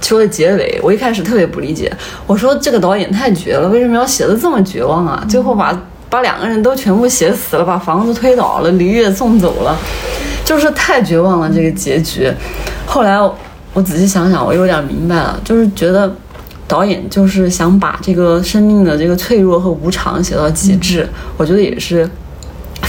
[0.00, 1.92] 说的结尾，我一开始特别不理解，
[2.26, 5.22] 我说这个导演太绝了，为什么要写的这么绝望啊？
[5.28, 9.76] 最后把把两个人都全部写死了，把房子推倒了，驴也送走了，
[10.46, 12.32] 就是太绝望了这个结局。
[12.86, 13.18] 后来
[13.74, 16.10] 我仔细想想，我有点明白了，就是觉得
[16.66, 21.06] 导演就是想把这个生命的这个脆弱和无常写到极致，
[21.36, 22.08] 我觉得也是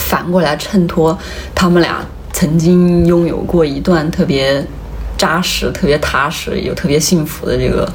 [0.10, 1.16] 反过来衬托
[1.54, 4.66] 他们俩曾经拥有过一段特别
[5.16, 7.88] 扎实、特别踏实又特别幸福的这个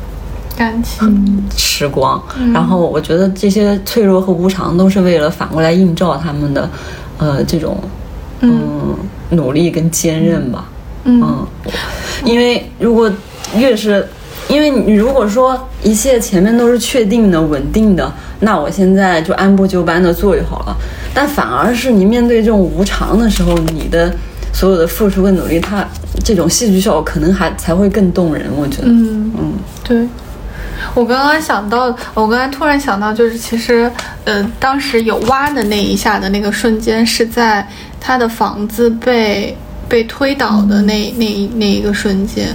[0.57, 2.23] 感情，时光。
[2.53, 6.71] 然后我觉得这些脆弱和无常都是为了反过来映照他们的，
[7.19, 7.83] 呃，这种
[8.41, 8.95] 嗯。
[9.31, 10.67] 努力跟坚韧吧。
[11.03, 11.45] 嗯，
[12.25, 13.11] 因为如果
[13.57, 14.07] 越是，
[14.55, 20.77] 因为你如果说一切前面都是确定的、稳定的，那我现在就按部就班的做就好了。
[21.13, 24.15] 但反而是你面对这种无常的时候，你的
[24.53, 25.85] 所有的付出跟努力，它
[26.23, 28.47] 这种戏剧效果可能还才会更动人。
[28.57, 30.07] 我觉得，嗯嗯对。
[30.95, 33.91] 我刚刚想到，我刚才突然想到，就是其实，
[34.25, 37.67] 呃，当时有挖的那一下的那个瞬间，是在
[38.01, 39.57] 他的房子被
[39.89, 42.49] 被推倒的那那一那一个瞬间，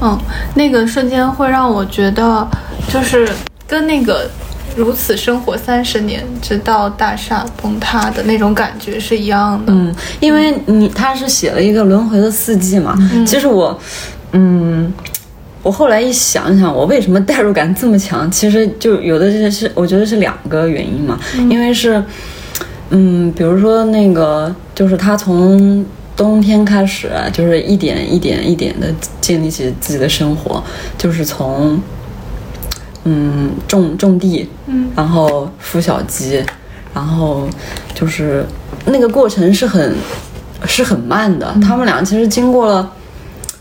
[0.00, 0.18] 嗯，
[0.54, 2.46] 那个瞬间会让我觉得，
[2.92, 3.28] 就是
[3.66, 4.28] 跟那个
[4.76, 9.72] 如此生活三十年，直到大厦崩塌的那种感觉是一样的。
[9.72, 12.96] 嗯，因为你他是写了一个轮回的四季嘛。
[13.26, 13.78] 其实我，
[14.32, 14.92] 嗯，
[15.62, 18.30] 我后来一想想，我为什么代入感这么强？
[18.30, 21.18] 其实就有的这些是我觉得是两个原因嘛，
[21.50, 22.02] 因为是，
[22.90, 25.84] 嗯，比如说那个就是他从。
[26.18, 30.60] 冬天开始，就是一点一点一点的建立起自己的生活，
[30.98, 31.80] 就是从，
[33.04, 36.44] 嗯，种种地，嗯，然后孵小鸡，
[36.92, 37.48] 然后
[37.94, 38.44] 就是
[38.86, 39.94] 那个过程是很
[40.66, 41.54] 是很慢的。
[41.62, 42.90] 他们俩其实经过了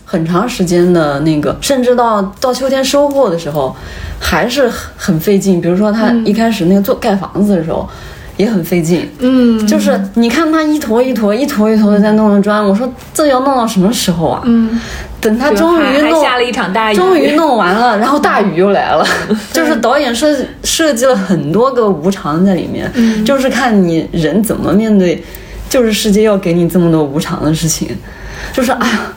[0.04, 3.76] 很长时间的那个，甚至到到秋天收获的时候，
[4.20, 5.62] 还是很很费劲。
[5.62, 7.88] 比如说他一开始那个做盖房子的时候。
[8.38, 14.42] 也很费劲，嗯，就是你看他一坨一坨、一坨一坨的在弄着砖，我说这要弄到什么时候啊？
[14.46, 14.80] 嗯，
[15.20, 19.06] 等他终于弄下了一场大雨，终于弄完了，然后大雨又来了，
[19.52, 22.92] 就是导演设设计了很多个无常在里面，
[23.26, 25.24] 就是看你人怎么面对，
[25.68, 27.90] 就是世界要给你这么多无常的事情，
[28.54, 29.14] 就是哎呀。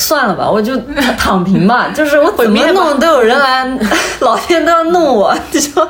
[0.00, 0.74] 算了吧，我就
[1.18, 1.90] 躺平吧。
[1.94, 3.78] 就是我怎么弄都有人来，
[4.20, 5.36] 老天都要弄我。
[5.52, 5.86] 你说，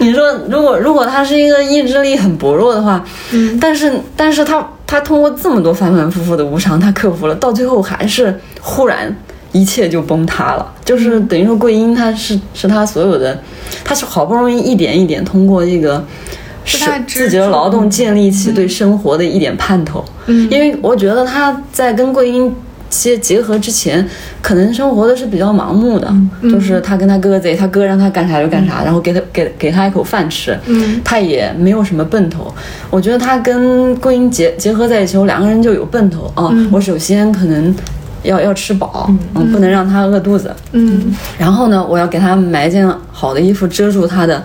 [0.00, 9.16] 你说如果如果他是一个意志力很薄弱的话，嗯，但是但是他他通过这么多反反复复的无常，他克服了，到最后还是忽然
[9.52, 10.66] 一切就崩塌了。
[10.84, 13.40] 就是等于说桂英他是是他所有的，
[13.84, 16.04] 他是好不容易一点一点通过这个。
[16.68, 22.52] 是他自己的劳动建立起对生活的一点盼头，嗯，因为我觉得他在跟桂英
[22.96, 24.06] 结结合之前，
[24.40, 32.52] 可能生活的是比较盲目的，就是他跟他哥哥贼，他哥让他干啥就干啥，然后给他给给他一口饭吃，嗯，他也没有什么奔头。
[32.90, 36.50] 我觉得他跟桂英结结合在一起后，两个人就有奔头啊。
[36.72, 37.74] 我首先可能
[38.22, 41.14] 要要吃饱，嗯，不能让他饿肚子，嗯。
[41.38, 44.42] 然后呢，我要给他买一件好的衣服遮住他的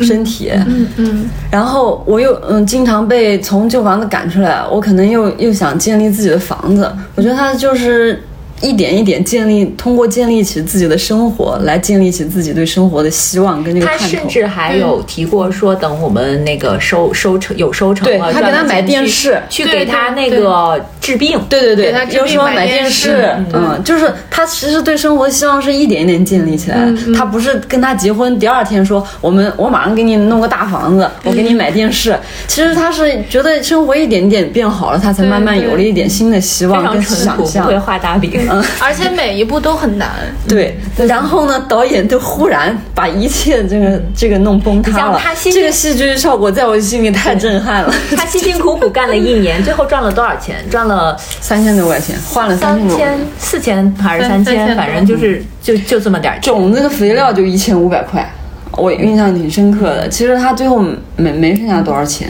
[0.00, 6.90] 身体，嗯嗯然后我又嗯经常被从旧房子赶出来，我可能又又想建立自己的房子。
[7.14, 8.22] 我觉得他就是
[8.62, 14.16] 一点一点建立，通过建立起自己的生活来建立起自己对生活的希望跟这个他盼头。
[14.16, 21.38] 甚至还有提过说，等我们那个收收成有收成了，对他给他买电视去给他那个治病。
[21.50, 27.14] 对对对给他，治又说买买电电视视，嗯，就是他其实对生活的希望是一点一点建立起来的。
[27.14, 32.16] 他不是跟他结婚第二天说我们我马上给你弄个大房子，我给你买电视。
[32.46, 37.78] 其实他是觉得生活一点点变好了，他才慢慢有了一点新的希望跟常淳朴，不想象会。
[37.82, 38.30] 画大饼。
[38.82, 40.10] 而且每一步都很难。
[40.48, 45.34] 对，然后呢，导演就忽然把一切这个这个弄崩塌了他。
[45.34, 50.56] 这个戏剧效果在我心里太震撼了， 他辛辛苦苦干了一年， 最后赚了多少钱？
[50.70, 54.76] 赚了三千多块钱，换了三千四千还是三千？
[54.76, 56.40] 反正就是就就这么点儿。
[56.40, 58.28] 种子的肥料就一千五百块，
[58.72, 60.08] 我印象挺深刻的。
[60.08, 60.82] 其实他最后
[61.16, 62.28] 没没剩下多少钱，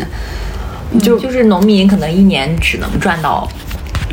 [1.00, 3.48] 就就是农民可能一年只能赚到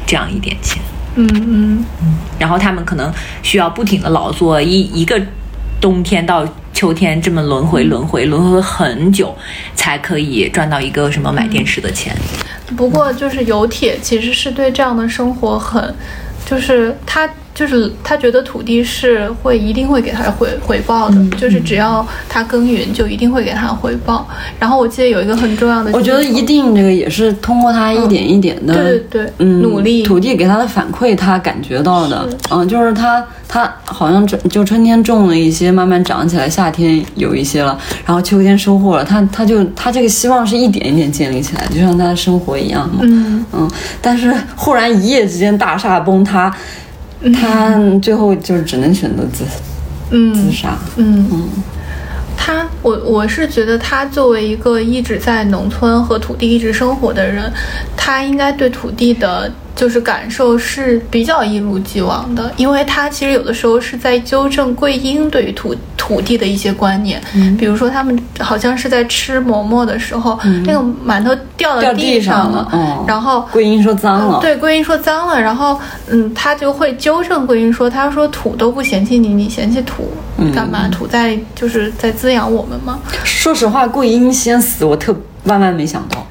[0.05, 0.81] 这样一点钱，
[1.27, 5.21] 嗯嗯然后他们可能需要不停的劳作，一一个
[5.81, 9.35] 冬天到秋天这么轮回轮回轮回很久，
[9.75, 12.15] 才可以赚到一个什么买电视的钱。
[12.77, 15.93] 不过就是有铁其实是对这样的生活很，
[16.45, 17.27] 就是他
[17.59, 24.25] 就是他觉得土地是会一定会给他回回报的，就是只要他耕耘就一定会给他回报。
[24.57, 30.03] 然后我记得有一个很重要的，我觉得一定这个也是通过他一点一点的，对对对嗯，努力。
[30.03, 43.45] 土地给他的反馈，他感觉到的，嗯，就是他他好像春就春天种了一些，慢慢长起来，夏天有一些了，然后秋天收获了，他他就他这个希望是一点一点建立起来，就像他的生活一样嘛，嗯。
[43.51, 43.69] 嗯，
[44.01, 46.55] 但是忽然一夜之间大厦崩塌，
[47.33, 49.43] 他最后就只能选择自
[50.11, 51.49] 嗯自杀嗯杀，嗯。
[52.37, 57.51] 他，我我是觉得他作为一个一直在农村和土地一直生活的人，
[57.97, 67.21] 他应该对土地的就是感受是比较一如既往的，因为他其实有的时候是在纠正桂英对于土土地的一些观念，
[67.57, 80.11] 比如说他们好像是在吃馍馍的时候，那个馒头掉到地上了，哦，然后桂英说脏了，对，桂英说脏了，然后嗯，他就会纠正桂英说，他说土都不嫌弃你，你嫌弃土
[80.53, 80.89] 干嘛？
[80.89, 82.99] 土在就是在滋养我们吗？
[83.23, 85.15] 说实话，桂英先死，我特
[85.45, 86.25] 万万没想到。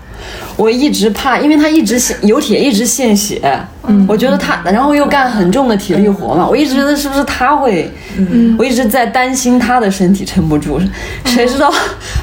[0.59, 3.41] 我一直怕，因为他一直献有铁，一直献血。
[3.87, 10.81] 嗯，我觉得他，然后又干很重的体力活嘛，我一直觉得是不是他会，嗯，我一直在担心他的身体撑不住。
[11.25, 11.73] 谁知道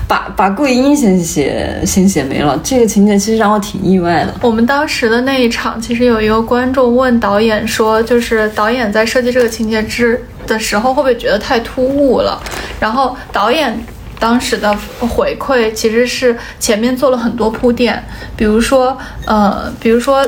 [0.06, 4.36] 把把桂英献血献血没了，这个情节其实让我挺意外的。
[4.42, 12.40] 我们当时的那一场，其实有一个观众问导演说，就是导演在设计这个情节之的时候，会不会觉得太突兀了？
[12.82, 13.76] 然后导演。
[14.20, 18.04] 当时的回馈其实是前面做了很多铺垫，
[18.36, 20.26] 比如说，呃，比如说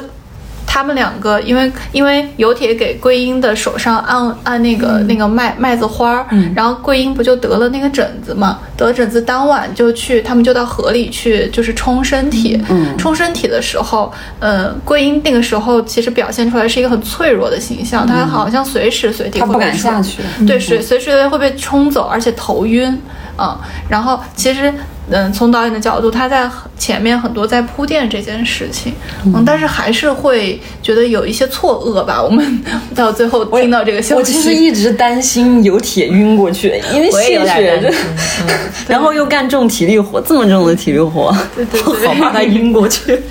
[0.66, 8.60] 他们两个，因为因为有铁给桂英的手上按按那个、那个麦麦子花儿，然后桂英不就得了那个疹子嘛？
[8.76, 12.62] 得疹子当晚就去，他们就到河里去，就是冲身体。
[12.98, 23.02] 冲身体的时候，呃，桂英那个时候其实表现出来是一个很脆弱的形象，她好像随时随地不会被冲敢下去，对，随随时随地会被冲走，而且头晕，
[23.38, 23.58] 嗯，
[23.90, 24.74] 然后其实，
[25.10, 28.94] 嗯，从导演的角度，他在前面很多在铺垫这件事情，
[29.26, 32.22] 嗯，但是还是会觉得有一些错愕吧。
[32.22, 32.64] 我们
[32.96, 38.02] 到最后听到这个消息我其实，一直担心有铁晕过去，因为我也有献血这点担心，
[38.48, 38.60] 嗯，
[38.90, 43.22] 然后又干重体力活，这么重的体力活，对对对 好怕他晕过去。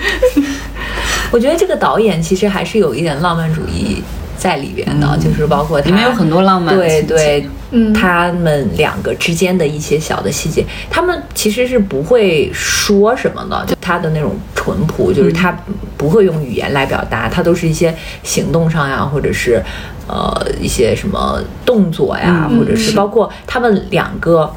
[1.32, 4.02] 我觉得这个导演其实还是有一点浪漫主义
[4.46, 7.92] 在里边的，就是包括他里面有很多浪漫对对，嗯。
[7.92, 15.52] 他们两个之间的一些小的细节，他们其实是不会说什么的，就他的那种淳朴，就是他
[15.96, 17.92] 不会用语言来表达，他都是一些
[18.22, 19.60] 行动上呀，或者是
[20.06, 24.48] 呃一些什么动作呀，嗯或者是包括他们两个。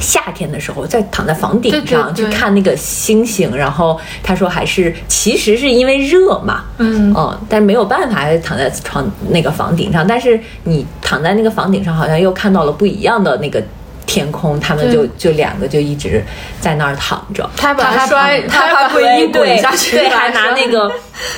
[0.00, 7.14] 夏天的时候，在躺在房顶上去看那个星星，然后他说还是其实是因为热嘛，嗯。
[7.16, 13.62] 嗯，但是没有办法躺在床那个房顶上，但是你躺在那个房顶上，好像又看到了不一样的那个
[14.04, 16.22] 天空，他们就就两个就一直
[16.60, 17.48] 在那儿躺着。
[17.56, 20.90] 他把他他摔，他把怕桂英对滚下去对，还拿那个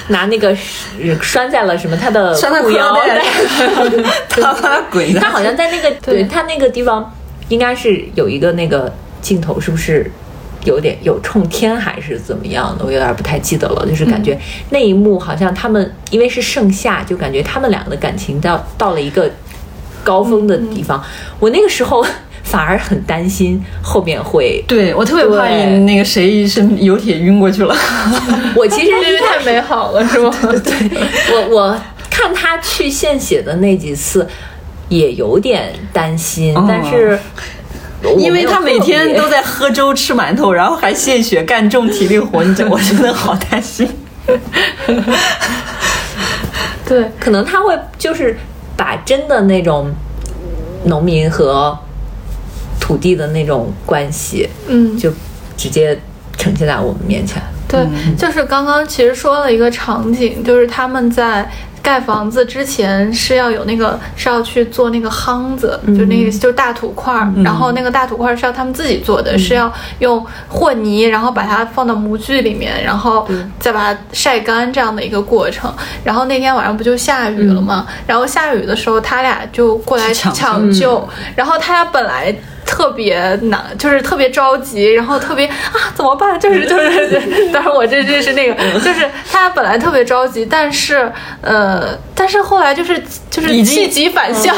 [0.09, 0.49] 拿那个
[1.03, 3.25] 呃拴在了什么他的拴在裤腰带带
[4.29, 6.25] 他怕他滚他好像在那个对对。
[6.25, 7.11] 他那个地方
[7.49, 10.11] 应该是有一个那个镜头，是不是
[10.65, 12.85] 有点有冲天还是怎么样的？
[12.85, 13.87] 我有点不太记得了。
[13.89, 14.39] 就是感觉
[14.71, 19.31] 那一幕好像他们因为是盛夏，就感觉他们两个的感情到到了一个
[20.05, 21.03] 高峰的地方。
[21.39, 22.05] 我那个时候
[22.43, 27.75] 反而很担心后面会，对我特别怕你那个谁一身油铁晕过去了。
[28.55, 30.31] 我其实 因为太美好了，是吗？
[30.43, 30.91] 对
[31.33, 31.81] 我我
[32.11, 34.27] 看他去献血的那几次。
[34.89, 37.19] 也有点担心，哦但是
[38.17, 43.89] 因为他每天都在喝粥吃馒头，然后还献血干重体力活，你这 我真的好担心。
[46.87, 48.39] 对，可能他会就是
[48.77, 49.91] 把真的那种
[50.85, 51.77] 农民和
[52.81, 55.13] 土地的那种关系，嗯，就
[55.57, 55.99] 直接
[56.37, 57.43] 呈现在我们面前。
[57.67, 57.87] 对，
[58.17, 61.47] 就是刚刚其实说了一个场景，就是他们在
[61.89, 73.27] 盖房子之前是要有那个是要去做那个夯子，就那个就是大土块儿，然后那个大土块儿是要他们自己做的，是要用和泥，然后把它放到模具里面，然后
[73.59, 75.73] 再把它晒干这样的一个过程。
[76.05, 77.87] 然后那天晚上不就下雨了吗？
[78.07, 82.35] 然后下雨的时候，他俩就过来抢抢救，然后他俩本来。
[82.69, 86.39] 特别难，就是特别着急，然后特别啊，怎么办？
[86.39, 91.11] 就是 就是，当然我这这是那个，就是他本来特别着急，但是
[91.41, 94.55] 呃，但是后来就是就是气急反笑，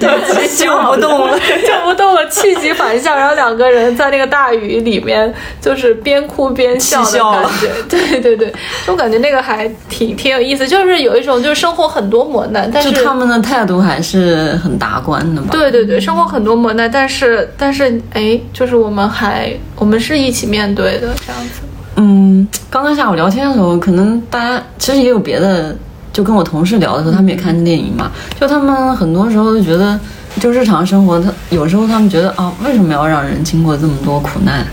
[0.00, 7.70] 对救不动了， 救不动了，气急反笑，然后两个人在那个大雨里面，就是边哭边笑的感觉。
[7.88, 8.52] 对对对，
[8.88, 15.48] 我感觉那个还挺挺有意思，就是有一种就是生活很多磨难，但是他们的态度还是很达观的吧？
[15.52, 21.60] 对对对，生活很多磨难，但是但是哎，就是我们还我们是一起面对的这样子。
[21.96, 25.76] 嗯，刚刚下午聊天的时候，可能大家其实也有别的，
[26.12, 29.98] 就跟我同事聊的时候，他们也看电影嘛，就他们很多时候就觉得，
[30.40, 34.66] 就日常生活，他有时候他们觉得啊，为什么要让人经过这么多苦难？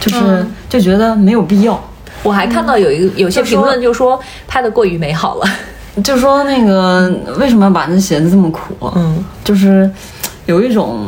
[0.00, 1.80] 就是、嗯就觉得没有必要。
[2.24, 4.18] 我还看到有一个有些评论就说
[4.48, 5.46] 拍的过于美好了，
[6.02, 7.08] 就说那个
[7.38, 8.74] 为什么要把那写的这么苦？
[8.96, 9.88] 嗯，就是
[10.46, 11.06] 有一种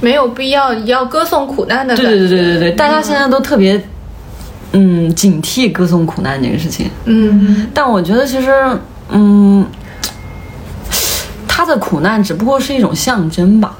[0.00, 2.18] 没有必要要歌颂苦难的感对觉。
[2.18, 3.82] 对对对对对，大家现在都特别
[4.72, 6.90] 嗯警惕歌颂苦难这个事情。
[7.04, 8.52] 嗯，但我觉得其实，
[9.10, 9.66] 嗯，
[11.46, 13.76] 他的苦难只不过是一种象征吧。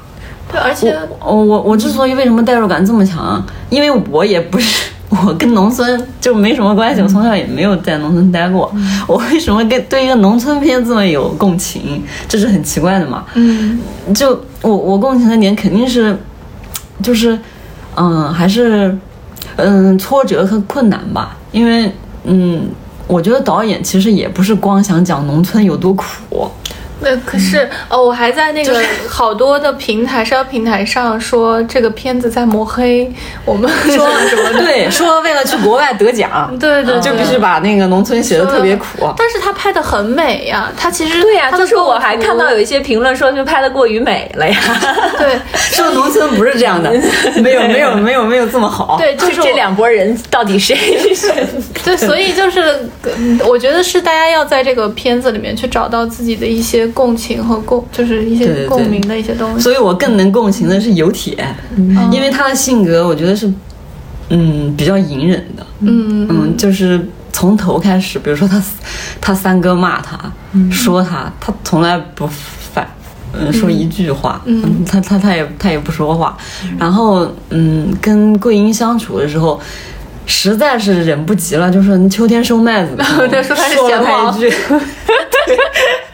[0.51, 8.73] 对，而且我我我之所以为什么代入感这么强，因为我也不是我跟农村就没什么关系，我从小也没有在农村待过。
[9.07, 12.01] 我为什么跟对一个农村片这么有共情？
[12.29, 13.25] 这是很奇怪的嘛。
[13.33, 13.79] 嗯
[14.15, 16.17] 就我我共情的点肯定是，
[17.03, 17.37] 就是
[17.95, 18.97] 嗯，还是
[19.57, 21.93] 嗯挫折和困难吧，因为
[22.23, 22.69] 嗯，
[23.07, 26.49] 我觉得导演其实也不是光想讲农村有多苦，
[27.01, 28.79] 那可是哦，我还在那个
[29.09, 33.11] 好多的平台社交平台上说这个片子在抹黑
[33.45, 34.59] 我们 说什么。
[34.59, 39.11] 对，说为了去国外得奖， 对对，就必须把那个农村写的特别苦。
[39.17, 44.59] 但是他拍的很美呀，他其实对呀、他的就是我还看到有一些评论说就拍的过于美了呀，
[45.17, 46.91] 对说农村不是这样的，
[47.41, 48.97] 没有没有没有没有这么好。
[48.97, 50.75] 对，就就是这两拨人到底谁
[51.15, 51.31] 是？
[51.83, 59.61] 对，所以就是，嗯我觉得是大家要在这个片子里面去找到自己的一些共情和共，就是一些共鸣的一些东西。
[59.61, 61.37] 所以我更能共情的是有铁，
[62.11, 63.51] 因为他的性格我觉得是
[64.29, 65.65] 嗯比较隐忍的。
[65.79, 68.61] 嗯嗯，就是从头开始，比如说他
[69.19, 70.17] 他三哥骂他，
[70.71, 72.87] 说他，他从来不反。
[73.33, 76.37] 嗯，说一句话，嗯，他他他也他也不说话，
[76.77, 79.57] 然后嗯，跟桂英相处的时候，
[80.25, 85.57] 实在是忍不及了，就是秋天收麦子的时候， 对说他闲王他一句，对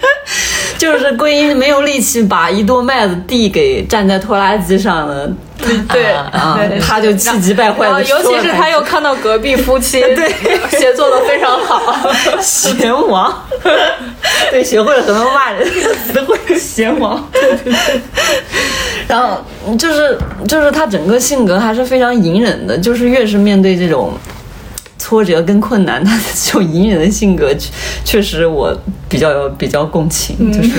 [0.88, 5.30] 就是桂英没有力气把一垛麦子递给站在拖拉机上的
[5.90, 10.32] 对啊，他就气急败坏的，尤其是他又看到隔壁夫妻 对
[10.80, 12.10] 协作的非常好，
[12.40, 13.34] 贤王，
[14.50, 17.22] 对，学会了很多骂人的词汇，贤王。
[19.10, 19.44] 然后
[19.78, 20.18] 就是
[20.48, 24.14] 就是他整个性格还是非常隐忍的，就是越是面对这种
[24.98, 27.70] 挫折跟困难，他这种隐忍的性格，确
[28.04, 28.76] 确实我
[29.08, 30.72] 比较有比较共情，就是，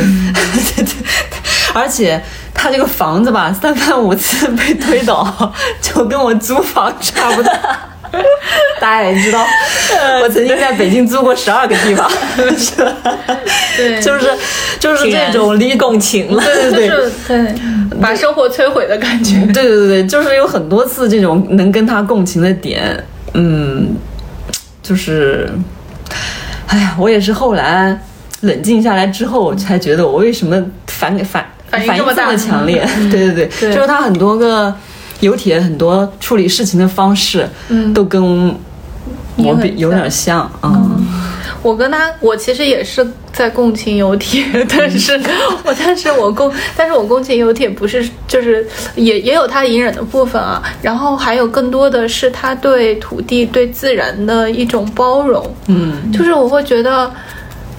[1.74, 2.20] 而且
[2.52, 7.52] 他这个房子吧，三番五次被推倒，就跟我租房差不多。
[8.80, 9.44] 大家也知道，
[10.22, 12.10] 我曾经在北京租过十二个地方，
[12.56, 12.90] 是吧？
[13.76, 14.30] 对就是
[14.80, 16.42] 就是这种离共情了。
[16.42, 17.54] 对对对，就是对
[18.00, 19.38] 把生活摧毁的感觉。
[19.52, 23.04] 对对对对，就是有很多次这种能跟他共情的点，
[23.34, 23.94] 嗯，
[24.88, 25.50] 就是，
[26.68, 28.00] 哎呀，我也是后来
[28.40, 32.88] 冷静下来之后，才觉得我为什么反反反应反应这这么强烈？
[33.12, 34.74] 对对对，对就是他很多个
[35.20, 38.48] 有铁很多处理事情的方式，嗯都跟
[39.36, 40.80] 我比有点像啊。
[41.62, 45.20] 我跟他，我其实也是在共情有铁，但是
[45.64, 57.10] 我但是我共，但是我共情有铁不是就是也也有他隐忍的部分啊，然后还有更多的是他对土地、对自然的一种包容，嗯，就是我会觉得。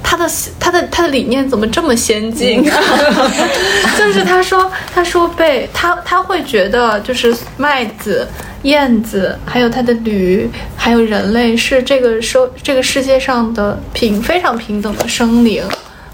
[0.01, 0.27] 他的
[0.59, 2.63] 他的他的理念怎么这么先进？
[3.99, 8.25] 就是他说他说被他他会觉得就是麦子、
[8.63, 15.63] 燕子，还有它的驴，还有人类是这个生这个世界上的平非常平等的生灵，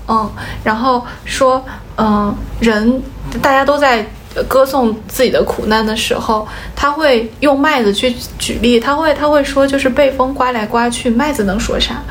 [0.07, 0.29] 嗯，
[0.63, 1.65] 然后说
[1.97, 3.01] 嗯人
[3.41, 4.05] 大家都在。
[4.49, 12.03] 歌颂自己的苦难的时候，他会用麦子去举例，他会他会说，就是被风刮来刮去，麦子能说啥？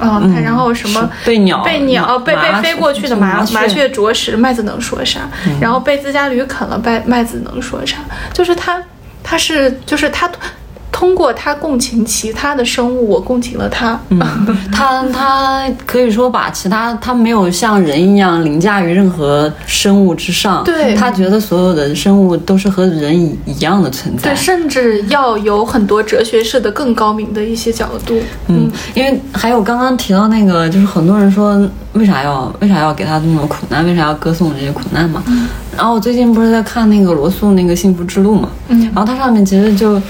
[0.00, 5.20] 嗯，他然后什么被鸟被鸟麻被被飞过去的麻麻雀麻雀啄食，麦子能说啥？
[5.60, 7.98] 然后被自家驴啃了，麦麦子能说啥？
[8.32, 8.82] 就是他
[9.28, 10.30] 他是就是他
[10.90, 14.00] 通过他共情其他的生物，我共情了他。
[14.08, 14.18] 嗯
[14.72, 24.36] 他他可以说把其他他没有像人一样凌驾于任何生物之上，对他觉得所有的生物都是和人一一样的存在对，。
[24.36, 28.18] 甚至要有很多哲学式的更高明的一些角度。
[28.46, 35.22] 嗯，因为还有刚刚提到那个，就是很多人说为啥要为啥要给他这么多苦难，为啥要歌颂这些苦难嘛？
[35.78, 40.02] 然后我最近不是在看那个罗素那个《幸福之路》嘛，嗯然后它上面其实就，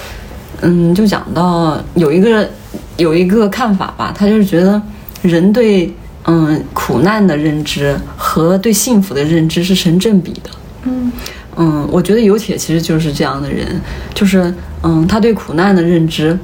[0.63, 2.49] 嗯，就讲到有一个
[2.97, 4.81] 有一个看法吧，他就是觉得
[5.21, 5.93] 人对
[6.25, 10.51] 嗯苦难的认知和对幸福的认知是成正比的。
[10.85, 11.13] 嗯
[11.57, 13.67] 嗯，我觉得尤铁其实就是这样的人，
[14.15, 14.51] 就是
[14.83, 16.39] 嗯，他对苦难的认知，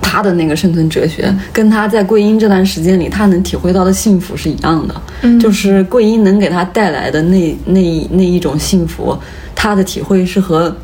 [0.00, 5.38] 他的那个生存哲学，跟他在桂英这段时间里他能体会到的幸福是一样的，嗯。
[5.38, 9.16] 就是桂英能给他带来的那那那一种幸福，
[9.54, 10.74] 他的体会是和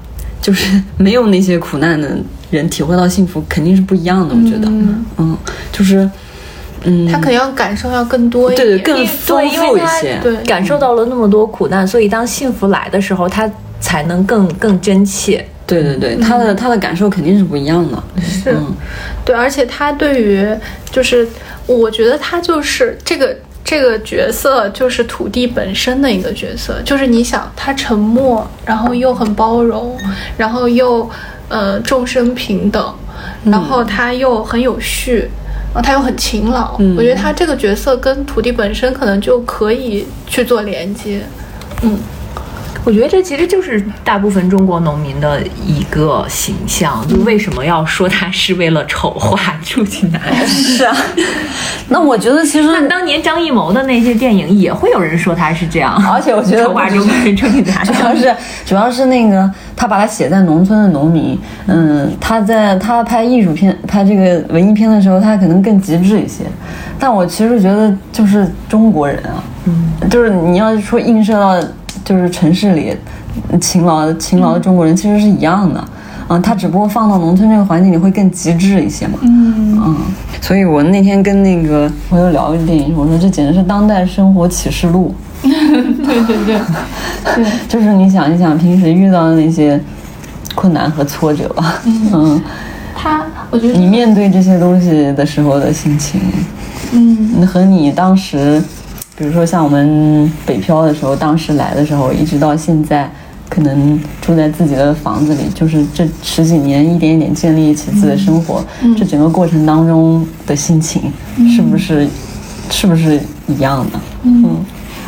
[0.41, 2.17] 就是 没有那些苦难的
[2.51, 5.05] 人体会到幸福肯定是不一样的，我觉得，嗯。
[5.19, 5.37] 嗯，
[5.73, 6.09] 就是
[6.85, 8.69] 嗯，他肯定要感受要更多一点。
[8.69, 10.37] 对对更丰富一些，对。
[10.45, 13.51] 感受到了那么多苦难，所以当幸福来的时候，他
[13.81, 15.45] 才能更更真切。
[15.67, 18.75] 对对对，他的他的感受肯定是不一样的，是嗯
[19.25, 20.47] 对，而且他对于
[20.91, 21.27] 就是，
[21.67, 26.81] 我觉得他就是这个这个角色，就是土地本身的一个角色。
[26.85, 29.99] 就是你想，他沉默，然后又很包容，
[30.37, 31.11] 然后又
[31.49, 32.95] 呃众生平等，
[33.45, 35.29] 然后他又很有序。
[35.75, 41.21] 然后他又很勤劳，我觉得他这个角色跟土地本身可能就可以去做连接。
[42.87, 50.21] 我觉得这其实就是大部分中国农民的一个形象，就为什么要说他是为了丑化朱锦南？
[50.47, 50.97] 是啊，
[51.89, 57.85] 那我觉得其实那当年张艺谋的那些电影也会有人说他是这样，而且我觉得丑化朱朱锦南。
[57.85, 66.45] 主要是主要是那个他把他写在农村的农民，嗯，他在他拍艺术片、拍这个文艺片的时候，他可能更极致一些。
[67.01, 71.61] 但我其实觉得，就是中国人啊，嗯，就是你要说映射到
[72.07, 72.97] 就是城市里
[73.61, 75.85] 勤劳勤劳的中国人，其实是一样的。
[76.29, 79.19] 嗯，他只不过放到农村这个环境里会更极致一些嘛。
[79.23, 79.79] 嗯。
[79.85, 79.97] 嗯，
[80.41, 85.13] 所以我那天跟那个朋友聊一个电影，我说这简直是当代生活启示录。
[85.43, 86.61] 对对对，
[87.69, 89.81] 就是你想一想平时遇到的那些
[90.55, 92.41] 困难和挫折吧，嗯，
[92.95, 96.21] 他我觉得你面对这些东西的时候的心情，
[96.93, 97.47] 嗯。
[97.47, 98.61] 和你当时，
[99.17, 103.11] 比如说像我们北漂的时候，当时来的时候，一直到现在，
[103.49, 108.63] 可能住在自己的房子里，就是这十几年一点一点建立起自己的生活，
[108.97, 111.11] 这整个过程当中的心情，
[111.49, 112.07] 是不是
[112.71, 113.99] 是不是一样的？
[114.25, 114.45] 嗯，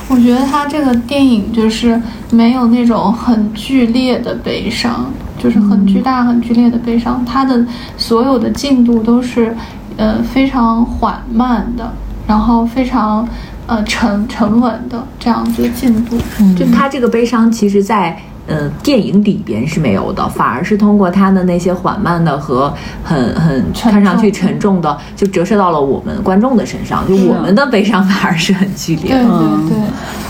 [0.09, 2.01] 我觉得他这个电影就是
[2.31, 7.23] 没有那种很剧烈的悲伤，就是很巨大、很剧烈的悲伤。
[7.27, 7.63] 他的
[7.99, 9.55] 所有的进度都是，
[9.99, 11.93] 呃，非常缓慢的，
[12.27, 13.29] 然后非常
[13.69, 16.17] 呃沉沉稳的这样子的进度。
[16.57, 22.73] 就他这个悲伤，其实，在呃电影里边是没有的，反而是通过他的那些缓慢的和
[23.05, 29.29] 很很看上去沉重的，就折射到了我们观众的身上，就我们的悲伤反而是很剧烈对的。
[29.69, 29.79] 对对，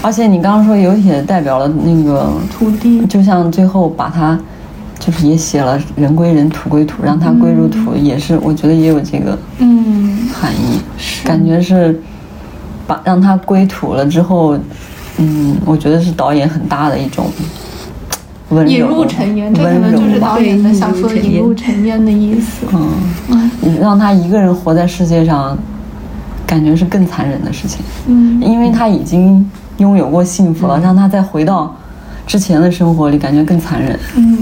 [0.03, 4.37] 而且你刚刚说有铁代表了那个土地就像最后把他，
[4.99, 10.81] 就是也写了“人归人，土归土”，让它归入土，也是我觉得也有这个嗯，含义，
[11.25, 12.01] 感觉是
[12.89, 14.59] 把让它归土了之后，
[15.19, 17.31] 嗯，我觉得是导演很大的一种
[18.49, 22.67] 温柔，引入尘烟，这可能就是导演的想说引入尘烟的意思。
[22.73, 25.57] 嗯，让他一个人活在世界上，
[26.47, 28.41] 感觉是更残忍的事情，嗯。
[28.41, 31.77] 因为他已经拥有过幸福了，让他再回到
[32.27, 33.99] 之前的生活里，感觉更残忍。
[34.17, 34.39] 嗯，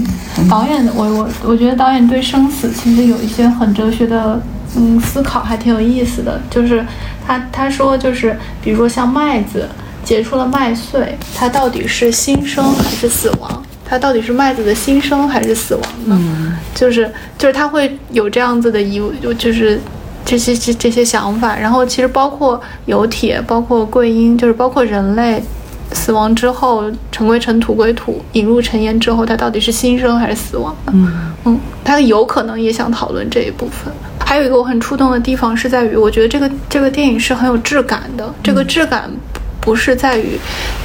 [0.47, 4.41] 导演，我我我觉得导演对生死其实有一些很哲学的
[4.77, 6.39] 嗯思考，还挺有意思的。
[6.49, 6.85] 就是
[7.27, 9.67] 他他说就是，比如说像麦子
[10.03, 13.61] 结出了麦穗，它到底是新生还是死亡？
[13.89, 16.57] 它到底是麦子的新生还是死亡呢？
[16.73, 19.01] 就是就是他会有这样子的疑，
[19.37, 19.79] 就是
[20.25, 21.57] 这些这这些想法。
[21.57, 25.41] 然后其实包括有铁，包括桂英，就是包括人类
[25.93, 30.91] 死亡之后，尘归尘，土归土，引入尘烟之后，它到底是新生还是死亡呢？
[30.93, 33.93] 嗯嗯，他有可能也想讨论这一部分。
[34.27, 38.33] 还有一个我很触动的地方是在于，我觉得这个这个电影是很有质感的。
[38.43, 39.09] 这个质感
[39.61, 40.37] 不是在于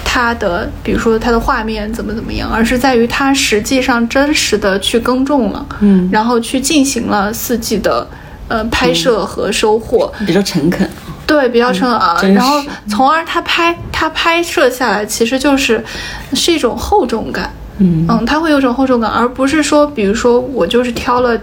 [0.04, 6.08] 它的，比如说它的画面怎么怎么样，而是在于它实际上真实的去耕种了，嗯。
[6.12, 8.06] 然后去进行了四季的
[8.46, 10.12] 呃拍摄和收获。
[10.24, 10.88] 比较诚恳，
[11.26, 12.36] 对，比较成啊，真实。
[12.36, 15.84] 然后从而他拍他拍摄下来，其实就是
[16.32, 18.06] 是一种厚重感，嗯。
[18.08, 21.36] 嗯，它会有种厚重感，而不是说，比如说我就是挑了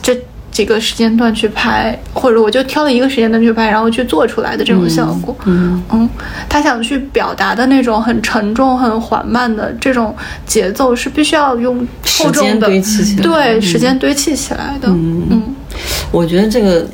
[0.00, 0.14] 这
[0.60, 6.06] 几个时间段去拍，或者我就挑了一个时间段去拍，然后去做出来的这种效果，嗯嗯，
[6.50, 11.86] 他想去表达的那种很沉重、很缓慢的这种节奏，是必须要用厚
[12.26, 15.42] 时间重的堆砌起来对，时间堆砌起来的，嗯嗯
[16.12, 16.86] 我觉得这个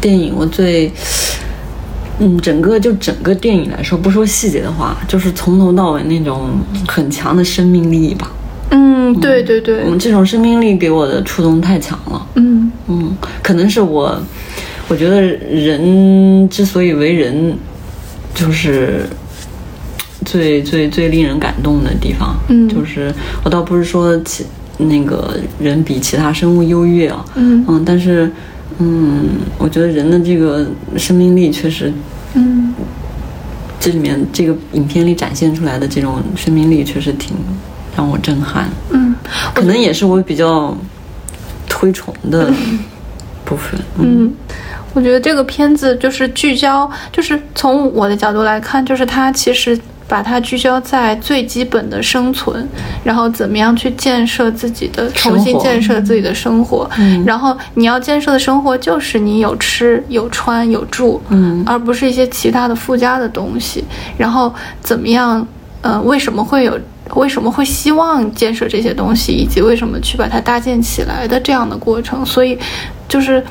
[0.00, 0.92] 电影我最，
[2.18, 8.28] 嗯，整个就整个电影来说，不说细节的话，就是从头到尾那种很强的生命力吧。
[8.70, 12.26] 嗯，对对对，嗯，这种生命力给我的触动太强了。
[12.34, 12.70] 嗯。
[12.88, 14.18] 嗯，可能是我，
[14.88, 17.56] 我觉得人之所以为人，
[18.34, 19.06] 就是
[20.24, 22.36] 最最最令人感动的地方。
[22.48, 22.68] 嗯。
[22.68, 23.12] 就是
[23.44, 24.44] 我倒不是说其
[24.78, 27.64] 那个人比其他生物优越啊，嗯。
[27.68, 28.30] 嗯，但是
[28.78, 29.26] 嗯，
[29.58, 30.66] 我觉得人的这个
[30.96, 31.92] 生命力确实，
[32.34, 32.74] 嗯。
[33.80, 37.36] 这里面这个影片里展现出来的这种生命力确实挺
[37.98, 38.68] 让我震撼。
[38.90, 39.12] 嗯，
[39.52, 40.72] 可能也是我比较
[41.68, 42.46] 推崇的
[43.44, 43.78] 部分。
[43.98, 44.34] 嗯嗯，
[44.94, 49.76] 我觉得这个片子就是聚焦，就是从我的角度来看，就是它其实
[50.06, 52.68] 把它聚焦在最基本的生存，
[53.02, 56.88] 然后怎么样去建设自己的，重新建设自己的生活。
[56.98, 63.84] 嗯然后你要建设的生活就是你有吃有穿有住，嗯而不是一些其他的附加的东西。
[64.16, 65.44] 然后怎么样？
[65.80, 66.78] 呃，为什么会有？
[67.14, 72.24] 为什么会希望建设这些东西，以及为什么去把它搭建起来的这样的过程？
[72.24, 72.58] 所以，
[73.08, 73.42] 就是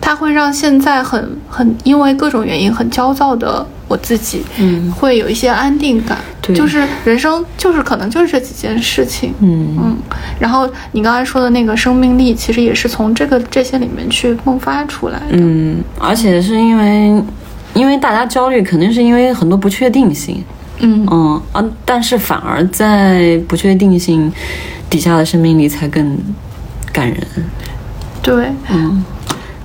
[0.00, 6.18] 它会让现在很很因为各种原因很焦躁的我自己，嗯会有一些安定感。
[6.40, 9.32] 对就是人生就是可能就是这几件事情。
[9.38, 9.96] 嗯嗯，
[10.40, 15.36] 然后你刚才说的那个生命力，其实也是从这个这些里面去迸发出来的。
[15.36, 17.22] 嗯，而且是因为，
[17.74, 20.42] 因为大家焦虑，肯定是因为很多不确定性。
[20.82, 24.30] 嗯嗯啊，但是反而在不确定性
[24.90, 26.18] 底下的生命力才更
[26.92, 27.18] 感人。
[28.22, 29.04] 对，嗯，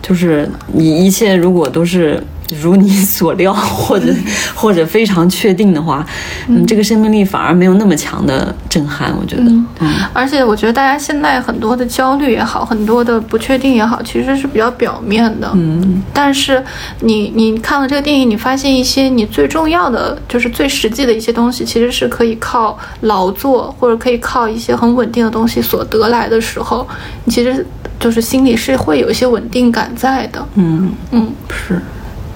[0.02, 2.24] 就是你一切如果都是
[2.62, 4.14] 如你所料， 或者
[4.56, 6.06] 或者非常确定的话，
[6.48, 9.44] 嗯，这个生命力反而没有那么强的震撼，我觉得。
[9.44, 15.52] 嗯嗯而且我觉得大家现在很多的焦虑也好，很多的不确定也好，其实是比较表面的。
[15.54, 16.64] 嗯但是
[17.02, 26.88] 你你看了这个电影，你发现一些你最重要的，就是最实际的一些东西，其实是可以靠劳作或者可以靠一些很稳定的东西所得来的时候，
[27.26, 27.66] 你其实
[28.00, 30.44] 就是心里是会有一些稳定感在的。
[30.56, 31.80] 嗯，嗯，是。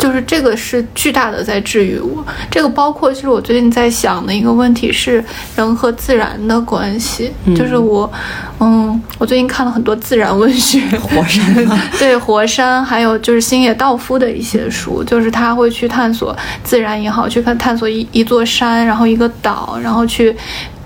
[0.02, 2.26] 就是这个是巨大的在治愈我。
[2.50, 5.24] 这个包括其实我最近在想的一个问题是
[5.56, 8.12] 人和自然的关系，就是我，
[8.60, 11.56] 嗯，我最近看了很多自然文学，火山
[12.00, 20.36] 对火山，还有就是星野道夫的一些书，就是他会去探索自然也好，去看探索一一座山，然后一个岛，然后去。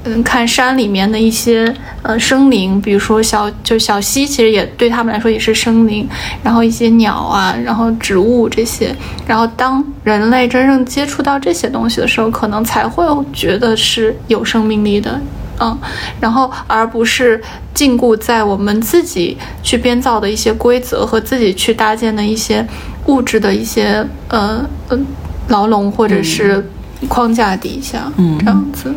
[0.07, 1.66] 嗯，看山里面的一些
[2.05, 6.07] 呃生灵，比如说小就小溪，其实也对他们来说也是生灵。
[6.43, 8.95] 然后一些鸟啊，然后植物这些。
[9.25, 13.03] 然后当人类真正接触到这些东西的时候，可能才会
[13.33, 15.19] 觉得是有生命力的，
[15.59, 15.75] 嗯。
[16.19, 17.41] 然后而不是
[17.73, 22.63] 禁锢在我们自己去编造的一些规则和自己去搭建的一些
[23.07, 24.99] 物质的一些呃呃
[25.47, 26.63] 牢笼或者是
[27.07, 28.89] 框架底下，嗯，这样子。
[28.89, 28.95] 嗯，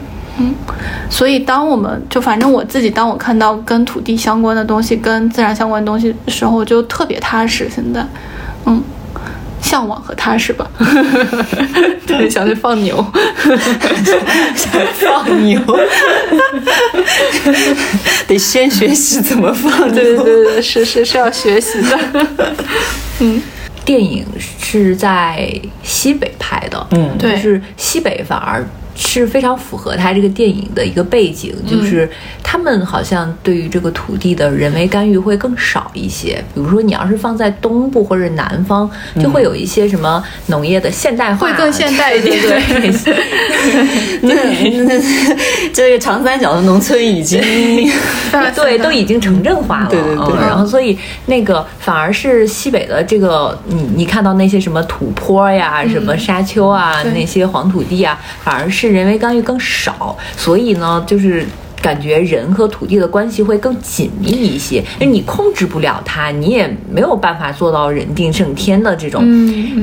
[1.10, 7.68] 所以当我们就反正我自己，当我看到跟土地相关的东西、跟自然相关的东西的时候，我就特别踏实。
[7.74, 8.06] 现在，
[8.66, 8.82] 嗯，
[9.60, 10.68] 向往和踏实吧。
[12.06, 12.96] 对，想去放牛，
[14.54, 15.60] 想放牛，
[18.26, 19.92] 得先学习怎么放。
[19.92, 21.98] 对对对对，是是是要学习的。
[23.20, 23.42] 嗯，
[23.84, 24.24] 电影
[24.60, 25.50] 是在
[25.82, 28.64] 西北拍的，嗯，对，是西北反而。
[29.00, 32.10] 是非常符合他这个电影的一个背景，就是
[32.42, 36.42] 他们好像对于这个土地的人为干预会更少一些。
[36.52, 38.90] 比如说，你要是放在东部或者南方，
[39.22, 42.42] 就会有一些什么农业的现代化，会更现代一点。
[42.42, 42.58] 对，
[44.22, 44.34] 那
[44.82, 45.00] 那
[45.72, 47.40] 这个长三角的农村已经
[48.56, 49.88] 对都已经城镇化了。
[49.88, 50.36] 对对对。
[50.40, 58.87] 然后，所以那个反而是西北的这个，你你看到那些什么土坡呀、什么沙丘啊、那些黄土地啊，反而是。
[58.88, 61.44] 人为干预更少，所以呢，就是
[61.80, 64.82] 感觉人和土地的关系会更紧密一些。
[64.98, 69.22] 因为你控制不了它，你也没有办法做到人定胜天的这种，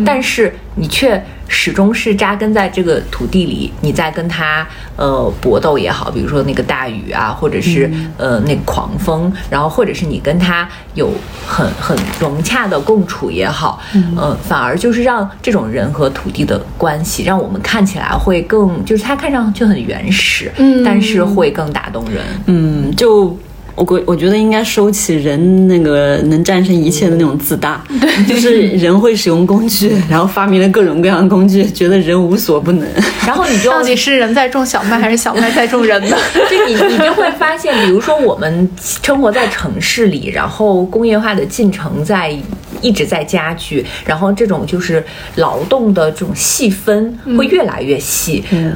[0.06, 1.22] 但是你却。
[1.48, 11.12] 始终是扎根在这个土地里，你在跟它呃搏斗也好，比如说那个大雨啊，或者是呃那狂风，然后或者是你跟它有
[11.46, 13.80] 很很融洽的共处也好，
[14.18, 23.38] 呃，反而就是让这种人和土地的关系，让我们看起来会更，就是它看上去很原始，嗯，但是会更打动人，嗯，就。
[23.76, 27.84] 我我我觉得应该收起人那个能战胜一切的那种自大，
[28.28, 32.88] 就是人会使用工具，然后发明了各种各样的工具，觉得人无所不能。
[33.28, 36.16] 然后你就到底是人在种小麦， 还是小麦在种人呢？
[36.50, 42.34] 就你你就会发现，比如说我们生活在城市里，然后工业化的进程在
[42.82, 45.04] 一直在加剧，然后这种就是
[45.36, 48.44] 劳动的这种细分会越来越细。
[48.52, 48.74] 嗯。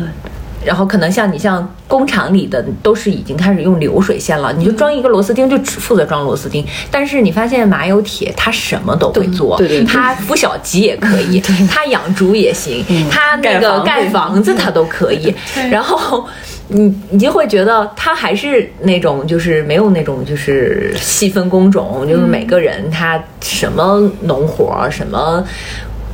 [0.66, 6.66] 然后可能像你像工厂里的都是已经开始用流水线了，你就装一个螺丝钉就只负责装螺丝钉。
[6.92, 11.40] 但是你发现马有铁他什么都会做，对对，他孵小鸡也可以，
[11.72, 15.34] 他养猪也行，他那个盖房子他都可以。
[15.72, 16.28] 然后
[16.68, 25.44] 你你就会觉得他还是那种就是没有那种就是细分工种，就是每个人他什么农活什么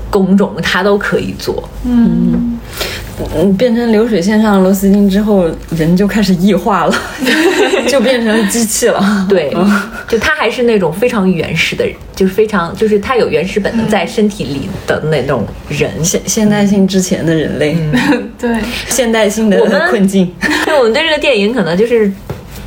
[0.09, 2.59] 工种他都可以做，嗯。
[3.35, 6.95] 嗯，变成流水线上的螺丝钉之后，人就开始异化了，
[7.87, 9.01] 就变成机器了。
[9.29, 9.55] 对，
[10.07, 11.85] 就他还是那种非常原始的，
[12.15, 15.89] 就是非常就是他有原始本能在身体里的那种人。
[16.03, 17.77] 现现代性之前的人类，
[18.37, 18.57] 对
[18.87, 20.31] 现代性的困境。
[20.65, 22.11] 对，我们对这个电影可能就是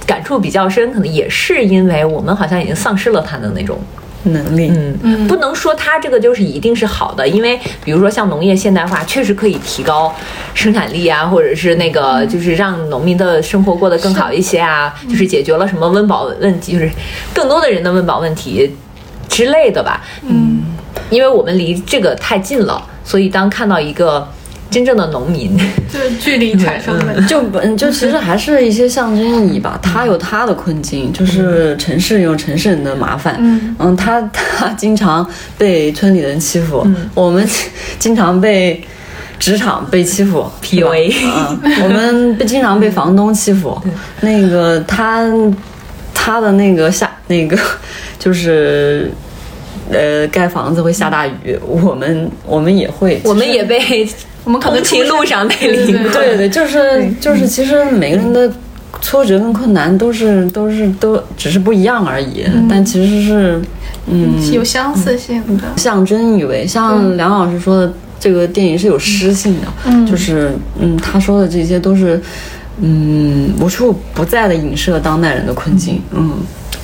[0.07, 3.79] 感触比较深，可能也是因为我们好像已经丧失了他的那种。
[4.25, 4.71] 能力，
[5.03, 10.15] 嗯，不能说它这个就是一定是好的，因为比如说像农业现代化，确实可以提高
[10.55, 16.91] 生产力啊，或者是那个就是让农民的生活过得更好一些啊，就是解决了什么温饱问题，就是
[17.33, 18.75] 更多的人的温饱问题
[19.29, 20.05] 之类的吧。
[20.23, 20.63] 嗯，
[21.11, 24.29] 因为我们离这个太近了，所以当看到一个。
[24.71, 25.57] 真正的农民，
[25.93, 29.79] 就是距离产生的，就嗯，就其实还是一些象征意义吧。
[29.83, 33.37] 他有他的困境，就是城市有城市人的麻烦。
[33.39, 37.49] 嗯嗯，他他经常被村里人欺负，我们
[37.99, 38.83] 经常被
[39.39, 41.15] 职场被欺负，PUA。
[41.25, 43.81] 嗯，我们被经常被房东欺负。
[44.21, 45.27] 那个他
[46.13, 47.59] 他的那个下那个
[48.19, 49.11] 就是。
[49.91, 54.07] 呃，盖房子会下大雨，我们我们也会，我们也被
[54.45, 58.51] 我们同情路上被淋过，对对，就是就是，其实每个人的
[59.01, 63.61] 挫折跟困难都是都是都只是不一样而已，但其实是
[64.07, 65.65] 嗯有相似性的。
[65.77, 66.67] 象征意味。
[66.67, 72.21] 像梁老师说的，这个电影是有诗性的，嗯，就是嗯，他说的这些都是
[72.81, 76.01] 嗯无处不在的影射当代人的困境。
[76.13, 76.33] 嗯，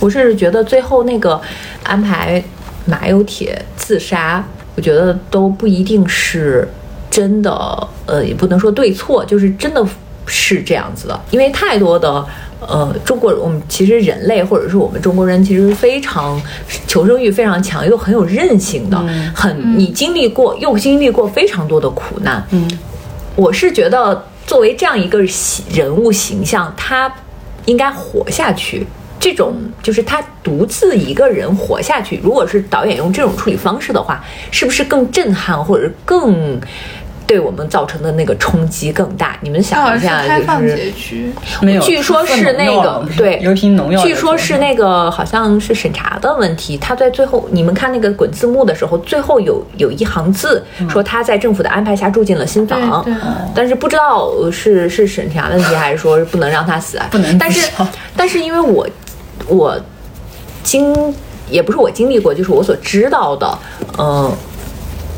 [0.01, 1.41] 我是觉得最后那个
[1.83, 2.43] 安排。
[2.87, 4.45] 马有铁自杀，
[4.77, 6.69] 我觉得都不一定是
[7.15, 9.87] 真的，呃，也不能说对错，就是真的
[10.27, 12.27] 是这样子的，因为太多的。
[12.67, 16.41] 呃，中国我们其实人类或者是我们中国人，其实非常
[16.87, 18.99] 求生欲非常强，又很有韧性的，
[19.35, 22.43] 很你经历过又经历过非常多的苦难。
[22.53, 22.67] 嗯，
[23.37, 25.21] 我是觉得作为这样一个
[25.71, 27.13] 人物形象，他
[27.67, 28.87] 应该活下去。
[29.21, 32.19] 这种就是他独自一个人活下去。
[32.23, 36.59] 如果是导演用这种处理方式的话，是不是更震撼，或者更？
[37.27, 39.37] 对我们造成的那个冲击更大。
[39.41, 44.03] 你们想一下，就是没有，据说是那个对，有瓶农药。
[44.03, 46.77] 据说是那个好像是审查的问题。
[46.79, 53.05] 他在最后，你们看那个滚字幕的时候，最后有有一行字说他在政府的安排下住进了新房，
[53.55, 57.01] 但是不知道是是审查问题还是说不能让他死。
[57.11, 57.39] 不能。
[57.39, 57.71] 但是
[58.17, 58.87] 但是因为我
[59.49, 59.79] 我
[60.63, 61.15] 经
[61.51, 63.59] 也不是我经历过，就是我所知道的，
[63.99, 64.33] 嗯。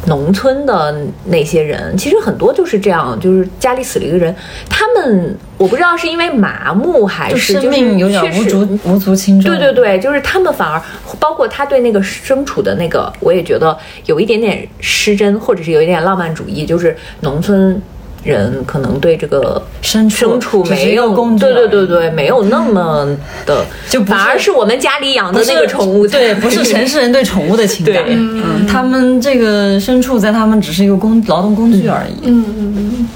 [0.06, 0.96] 农村的
[1.26, 4.34] 那些人，其实很多就是这样，就是家里死了一个人，
[4.68, 9.50] 他们我不知道是因为麻木还是生命有点无足无足轻重。
[9.50, 10.80] 对对对，就是他们反而
[11.18, 13.76] 包括他对那个身处的那个，我也觉得
[14.06, 17.80] 有一点点失真，或者是有一点浪漫主义，就是农村。
[18.26, 23.06] 人可能对这个牲牲畜没有，对对对对，没有那么
[23.46, 33.08] 的， 就反而是我们家里养的那个宠物，对，不是城市人对宠物的情感，嗯，他们这个牲畜在他们只是一个工劳动工具而已，嗯嗯嗯，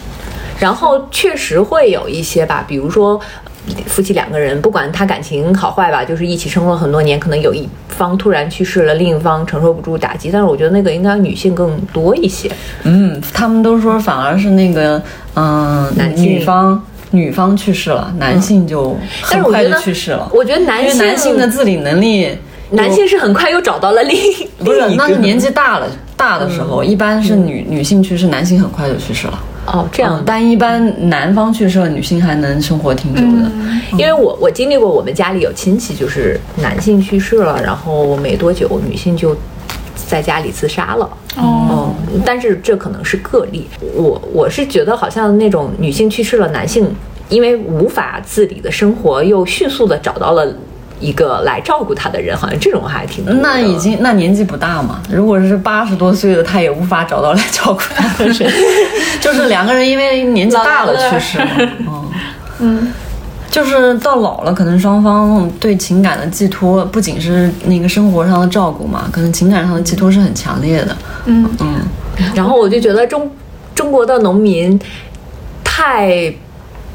[0.58, 3.20] 然后确实会有一些吧，比如说。
[3.86, 10.30] 夫妻两个人，不管他感情好坏吧，就是一起生活很多年，可能有一方突然去世了，另一方承受不住打击。
[10.32, 12.50] 但是我觉得那个应该女性更多一些。
[12.84, 15.00] 嗯，他们都说反而是那个，
[15.34, 20.28] 嗯，女方女方去世了，男性就很快就去世了。
[20.32, 22.28] 我觉得男性男性的自理能力，
[22.70, 24.16] 男性是很快又找到了另
[24.58, 25.86] 不是，那是年纪大了
[26.16, 29.38] 大的时候，一般是女女性去世，男性很快就去世了。
[29.66, 33.50] 哦，这样，但一般男方去世了，女性还能生活挺久的。
[33.92, 39.36] 因为我我经历过，我们家里有亲戚就是男性去世了，然后没多久女性就
[39.94, 41.08] 在家里自杀了。
[41.36, 41.94] 哦，
[42.24, 43.68] 但是这可能是个例。
[43.94, 46.92] 我我是觉得好像那种女性去世了，男性
[47.28, 50.52] 因为无法自理的生活，又迅速的找到了。
[51.00, 53.32] 一个来照顾他的人，好像这种还挺多。
[53.34, 55.00] 那已经那年纪不大嘛？
[55.10, 58.52] 如果是八十多岁的，他也无法找到来照顾他的人。
[59.20, 61.38] 就是两个人因为年纪大了去世。
[61.88, 62.10] 嗯
[62.60, 62.92] 嗯，
[63.50, 70.96] 就是到老了，可能双方对情感的寄托不仅是那个生活上的照顾嘛，可能情感上的寄托是很强烈的。
[71.24, 71.76] 嗯嗯，
[72.34, 73.30] 然后我就觉得中
[73.74, 74.78] 中国的农民
[75.64, 76.32] 太。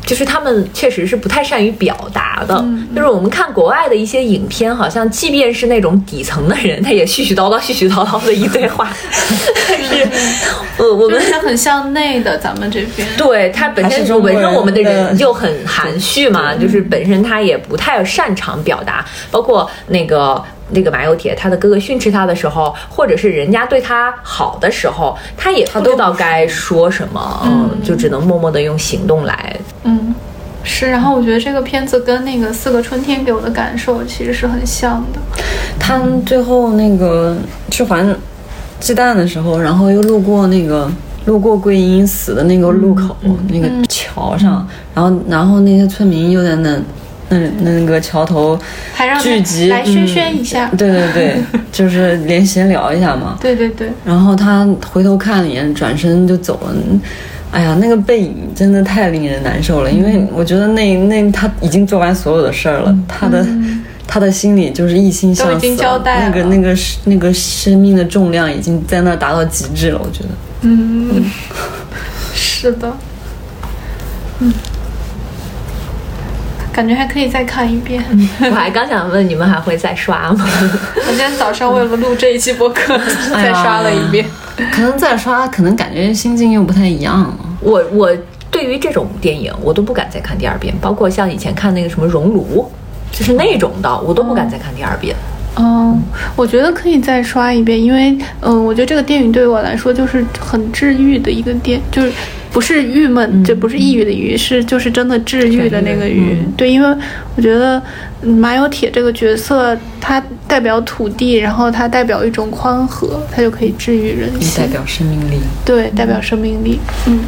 [0.06, 2.64] 就是他们确实是不太善于表达的，
[2.96, 8.94] 就是我们看国外的一些影片，好像即便是那种底层的人，他也絮絮叨叨、絮絮叨叨的一堆话。
[9.12, 10.08] 是，
[10.78, 13.08] 呃，我们很向内的，咱们这边。
[13.18, 20.44] 对他本身本身我们的人就很含蓄嘛，就是本身他也不太擅长表达，包括那个。
[20.72, 30.16] 那个马有铁，他的哥哥训斥他的时候，或者是人家对他好的时候，他也不知道该说什么，嗯，就只能默默的用行动来，嗯，
[30.64, 30.90] 是。
[30.90, 35.20] 然后我觉得这个片子跟那个《四个春天》给我的感受其实是很像的。
[35.80, 37.38] 他最后那个
[37.70, 38.04] 去还
[38.80, 40.92] 鸡蛋的时候，然后又路过那个
[41.26, 43.16] 路过桂英死的那个路口
[43.50, 46.82] 那个桥上，然后然后那些村民又在那。
[47.30, 48.58] 那那个桥头
[49.22, 51.38] 聚集来宣宣一下，对对对，
[51.72, 53.38] 就是连闲聊一下嘛。
[53.42, 53.90] 对对对。
[54.06, 56.74] 然后他回头看了一眼，转身就走了。
[57.52, 63.46] 哎呀，那个背影真的太令人难受了，因为我觉得那那他已经做完所有的事儿了，他的
[64.06, 65.68] 他的心里就是一心向死，
[66.04, 70.30] 那个那个那个生命的重量已经在那达到极致了，我觉得。
[70.62, 71.26] 嗯，
[72.34, 72.92] 是的，
[74.40, 74.54] 嗯。
[76.76, 78.04] 感觉还可以再看一遍。
[78.52, 80.46] 我还刚想问你们还会再刷吗？
[81.08, 83.00] 我今天早上为了录这一期播客
[83.32, 84.26] 再刷了一遍。
[84.74, 87.34] 可能再刷，可能感觉心境又不太一样了。
[87.62, 88.14] 我我
[88.52, 90.74] 对于这种电影，我都不敢再看第二遍。
[90.82, 92.70] 包括像以前看那个什么《熔炉》，
[93.18, 95.16] 就是那种的，我都不敢再看第二遍。
[95.58, 96.04] 嗯，
[96.36, 102.12] 我觉得可以再刷一遍，因为嗯，我觉得这个电影对于我来说就是很治愈的一个电，就是。
[102.56, 106.38] 不是郁闷，这不是抑郁的郁，是就是真的治愈的那个郁。
[106.56, 106.98] 对，因为
[107.36, 107.84] 我觉得
[108.22, 114.64] 马有铁这个角色，他代表土地，然后他代表一种宽和，他就可以治愈人心。
[114.64, 115.42] 代表生命力。
[115.66, 116.80] 对，代表生命力。
[117.08, 117.26] 嗯，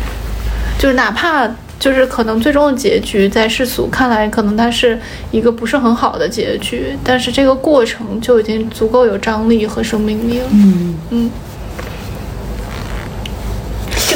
[0.80, 1.46] 就是哪怕
[1.78, 4.98] 就是可能最终的结局在世俗看来，可能它是
[5.32, 10.46] 一个不是很好的结局，但是这个过程就已经足够有张力和生命力了。
[10.54, 11.30] 嗯嗯。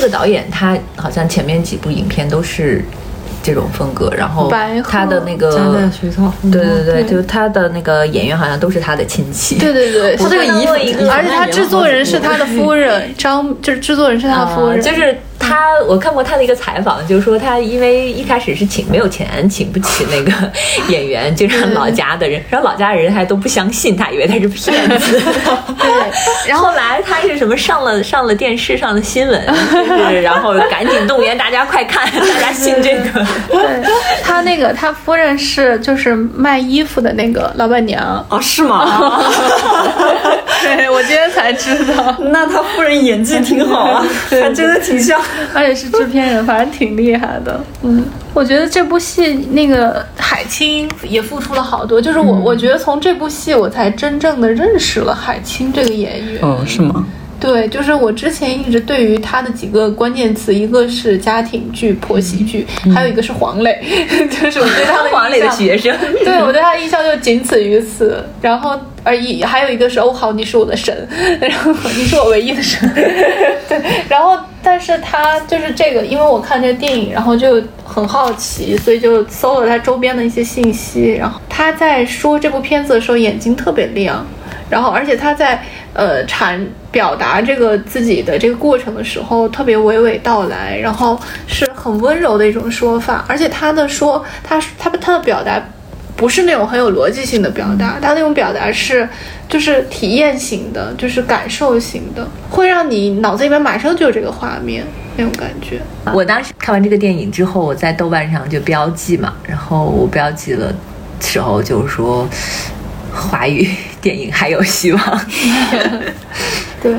[0.01, 2.83] 个导演他好像前面几部影片都是
[3.43, 4.51] 这种风格，然后
[4.87, 5.89] 他的那个
[6.51, 7.03] 对对对，对。
[7.05, 9.57] 就他的那个演员好像都是他的亲戚。
[9.57, 15.17] 对对对，他这个一个而且他制作人是他的夫人，张就是制作人是他的夫人，啊就是
[15.51, 20.31] 他，我看过他的一个采访，就是说他因为一开始是请没有钱，请不起那个
[20.87, 25.19] 演员，就让老家的人，然后老家人还都不相信他，以为他是骗子。
[25.77, 25.91] 对，
[26.47, 33.25] 然后 后来他是什么上了上了电视，上了新闻，就是然后赶紧动员大家快看，大家信这个。
[33.49, 33.59] 对
[34.23, 39.21] 他那个他夫人是就是卖衣服的那个老板娘，啊，是吗？
[40.63, 45.19] 对我今天才知道，那他夫人演技挺好啊，还真的挺像。
[45.53, 47.59] 而且是制片人，反正挺厉害的。
[47.83, 56.41] 嗯，我觉得这部戏那个海清也付出了好多，就是我、我觉得从这部戏我才真正的认识了海清这个演员。
[56.41, 57.05] 哦，是吗？
[57.41, 63.83] 对，就是我之前一直对于他的几个关键词，一个是家庭剧、婆媳剧，还有一个是黄磊，
[64.29, 65.91] 就是我对他的 黄磊的学生，
[66.23, 68.23] 对我对他的印象就仅此于此。
[68.39, 70.95] 然后而已，还有一个是欧豪，你是我的神，
[71.41, 72.87] 然后你是我唯一的神。
[73.67, 81.15] 对，然后但是他就是这个，因为我看这个电影，然后就很好奇，所以就搜了他周边的一些信息。
[81.17, 84.23] 然后他在说这部片子的时候，眼睛特别亮。
[84.69, 85.61] 然后，而且他在
[85.93, 86.59] 呃阐
[86.91, 95.61] 表达这个自己的这个过程的时候，特别娓娓道来，然后是很温柔的一种说法，而且他的说，他他他的表达
[96.15, 99.07] 不是那种很有逻辑性的表达，他那种表达是
[99.49, 104.85] 就是体验型的，就是感受型的，会让你脑子里面马上就有这个画面
[105.17, 105.81] 那种感觉。
[106.13, 110.73] 我当时看完这个电影之后，我在豆瓣上就标记嘛，然后我标记了
[111.19, 112.27] 时候就说
[113.11, 113.67] 华语
[114.01, 115.01] 电影还有希望，
[116.81, 116.93] 对，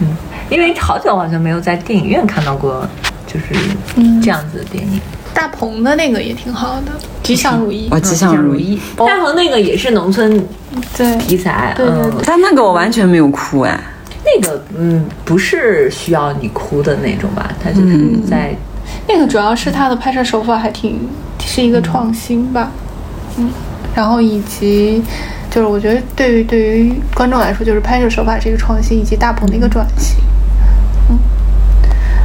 [0.00, 0.08] 嗯
[0.50, 2.86] 因为好久好像没有在电影院看到过
[3.26, 3.46] 就是
[4.22, 5.00] 这样子的电影。
[5.34, 6.92] 大鹏的那个也挺好的，
[7.22, 8.78] 《吉祥如意》我吉祥如意。
[8.96, 10.46] 大鹏那个也是农村
[10.96, 11.16] 对。
[11.16, 13.80] 题材，对对但那个我完全没有哭哎，
[14.26, 17.98] 那个嗯不是需要你哭的那种吧，它就是
[18.28, 18.54] 在
[19.08, 21.08] 那个主要是他的拍摄手法还挺
[21.40, 22.70] 是一个创新吧，
[23.38, 23.48] 嗯，
[23.96, 25.02] 然后以及
[25.54, 30.16] 就是我觉得对于对于观众来说，就是拍摄手法是一个创新，以及大鹏的一个转型，
[31.10, 31.18] 嗯，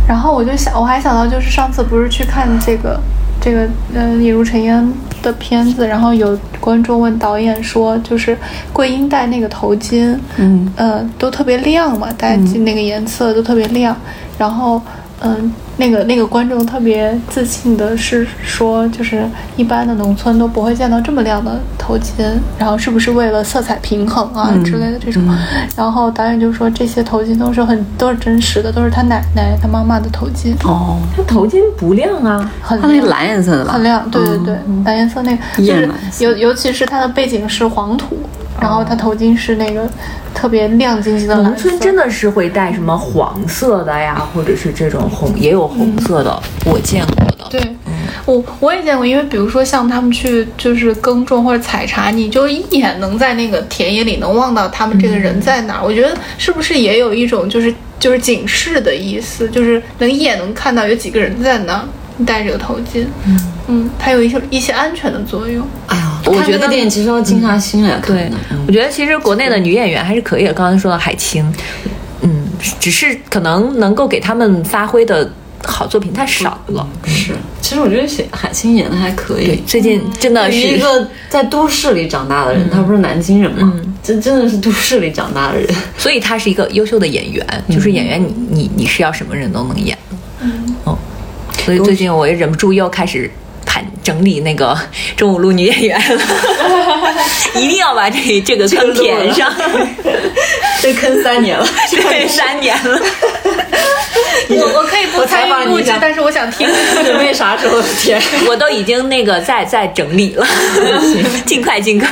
[0.08, 2.98] 然后我就想，我还想到就是上次不是去看这个
[3.42, 4.82] 这个呃《李如尘烟》
[5.22, 8.38] 的片子，然后有观众问导演说，就是
[8.72, 13.94] 桂英戴那个头巾，嗯，呃，都特别亮嘛，大家记那个颜色都特别亮。
[14.38, 14.82] 然后，
[15.22, 22.24] 嗯，那个那个观众特别自信的是说，就是一般的农村都不会见到这么亮的头巾，
[22.60, 25.24] 然后是不是为了色彩平衡啊、之类的这种？
[25.76, 32.92] 然后导演就说这些头巾都是很都是真实的，都是他奶奶他妈妈的头巾，哦，他头巾不亮啊，很亮。
[32.92, 33.74] 它那蓝颜色的吧？
[33.74, 34.56] 很亮，对对对，
[34.86, 36.24] 蓝颜色那个就是艳蓝色。
[36.26, 38.16] 尤尤其是它的背景是黄土，
[38.62, 39.90] 然后他头巾是那个
[40.34, 41.36] 特别亮晶晶的。
[41.36, 47.48] 农村真的是会戴什么黄色的呀，或者是这种红，也有红色的，我见过的。
[47.50, 47.62] 对，
[48.26, 55.86] 我我也见过，因为比如说像他们去就是耕种或者采茶，你就一眼能在那个田野里能望到他们这个人在哪儿。
[55.86, 61.84] 我觉得是不是也有一种就是就是警示的意思，就是能一眼能看到有几个人在那儿
[62.26, 63.06] 戴着个头巾，
[63.68, 65.66] 嗯它有一些一些安全的作用。
[65.88, 68.32] 哎呀，我觉得电影其实要静下心来看对。，
[68.68, 70.54] 我觉得其实国内的女演员还是可以的。
[70.54, 71.52] 刚才说到海清，
[72.22, 72.48] 嗯，
[72.80, 75.30] 只是可能能够给他们发挥的
[75.64, 76.88] 好作品太少了。
[77.06, 79.64] 是，其实我觉得写海清演的还可对以，。
[79.66, 83.74] 最近真的是一个在都市里长大的人，他不是南京人嘛，
[84.04, 85.68] 这真的是都市里长大的人。
[85.98, 89.98] 所以他是一个优秀的演员，就是演员你你你是要什么人都能演。
[90.42, 90.98] 嗯，哦，
[91.66, 93.47] 所以最近我也忍不住又开始盘
[94.08, 94.74] 整理那个
[95.18, 96.22] 中午录女演员了，
[97.60, 99.54] 一定要把这这个坑填上。
[100.82, 103.02] 这坑三年了，对，三年了。
[104.48, 106.70] 我 我可以不采参与录制但是我想听。
[107.04, 108.22] 准备啥时候填？
[108.48, 110.48] 我都已经那个在在整理了，
[111.46, 112.08] 尽快尽快。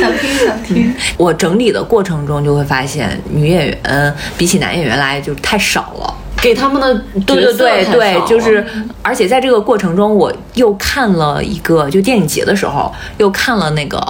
[0.00, 6.12] 想听想听，我整理的过程中就会发现，女演员比起男演员来就太少了。
[6.46, 6.94] 给他们的
[7.26, 8.64] 对对对对，就是，
[9.02, 14.00] 而且在这个过程中，我又看了一个，就电影节的时候又看了那个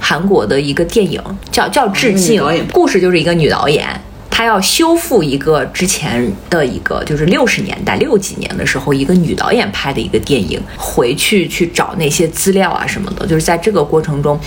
[0.00, 1.22] 韩国的一个电影，
[1.52, 3.86] 叫叫《致敬故事就是一个女导演。
[4.28, 14.38] 她要修复一个之前的一个，就是六十年代六几年的时候，一个女导演拍的一个电影，回去去找那些资料啊什么的，就是在这个过程中，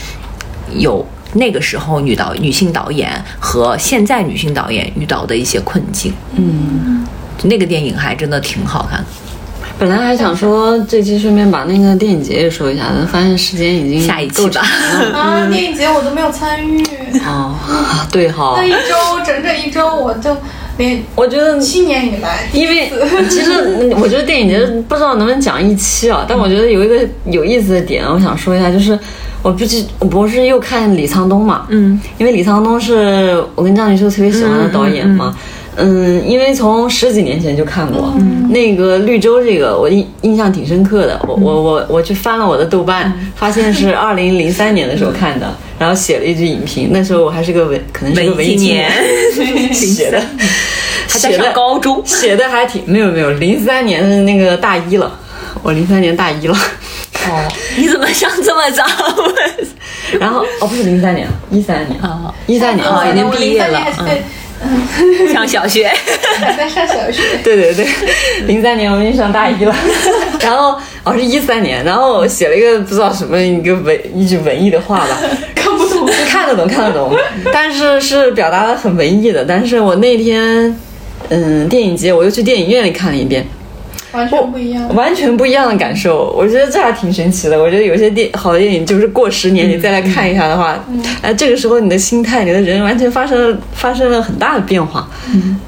[0.76, 3.10] 有那个时候女导女性导演
[3.40, 6.14] 和现在女性导演遇到的一些困境。
[7.44, 9.06] 那个电影还真的挺好看的。
[9.78, 15.18] 本来还想说这期顺便把那个电影节也说一下，但发现时间已经下一期吧够长了。
[15.18, 16.84] 啊，电影节我都没有参与，
[17.26, 17.56] 哦，
[18.12, 20.36] 对哈那，一周整整一周我就
[20.78, 22.92] 连我觉得七年以来因为
[23.30, 24.60] 其实嗯我觉得电影节
[24.90, 29.00] 不知道能不能讲一期啊，但我觉得有一个有意思的点，我想说一下，就是
[29.42, 35.34] 我不是我不是又看李沧东嘛，嗯，因为李沧东是我跟张女士特别喜欢的导演嘛。
[35.38, 35.44] 嗯，
[36.26, 38.14] 因为从十几年前就看过、
[38.50, 41.20] 那个绿洲，这个我印印象挺深刻的。
[41.28, 46.90] 我我我我去翻了我的豆瓣，发现是二零零三年的时候看的，然后写了一句影评。
[46.92, 48.92] 那时候我还是个文，可能是个文艺青年，
[49.74, 50.20] 写的
[51.08, 52.02] 还在写的上高中。
[52.06, 55.12] 写的还挺没有没有，零三年的那个大一了，
[55.64, 56.54] 我零三年大一了，
[57.30, 58.84] 哦，你怎么上这么早？
[60.20, 64.24] 然后哦不是零三年，一三年啊，一三年哦已经毕业了03年还对，
[65.32, 65.92] 上小学。
[66.40, 67.22] 还 在上小学。
[67.44, 67.86] 对对对，
[68.46, 69.76] 零三年我们就上大一了，
[70.42, 75.18] 然后哦是一三年，然后写了一个不知道什么一个文一句文艺的话吧，
[75.56, 76.10] 看不懂。
[76.30, 77.16] 看得懂看得懂，
[77.52, 80.76] 但是是表达的很文艺的，但是我那天
[81.30, 83.46] 嗯电影节我又去电影院里看了一遍，
[84.12, 84.96] 完全不一样。
[84.96, 87.60] 完全不一样的感受，我觉得这还挺神奇的。
[87.62, 90.84] 我觉得有些电好的电影，就是过十年你再来看一下的话，
[91.22, 95.08] 哎、这个时候你的心态、你的人完全发生了发生了很大的变化。
[95.34, 95.60] 嗯，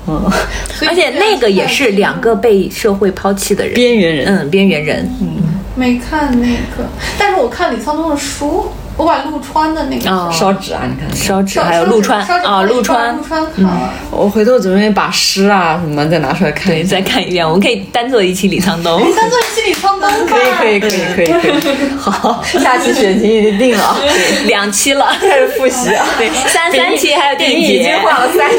[0.87, 5.09] 而且那个也是两个被社会抛弃的人，边缘人，嗯，边缘人。
[5.21, 5.27] 嗯
[5.73, 6.85] 没看那个，
[7.17, 8.65] 但是我看李沧东的书，
[8.97, 11.15] 我把陆川的那个哦烧纸啊，你看。
[11.15, 13.93] 烧纸还有陆川烧纸啊，陆川陆，川看了。
[14.11, 16.83] 我回头准备把诗啊什么再拿出来看对，一。
[16.83, 19.01] 再看一遍，我们可以单做一期李沧东。
[19.15, 20.37] 单做一期李沧东可
[20.69, 23.97] 以可以可以可以可以，好，下期选题已经定了啊，
[24.45, 26.05] 两期了，开始复习啊。
[26.19, 27.97] 对，三三期还有电影已经节。
[27.97, 28.57] 换了三期。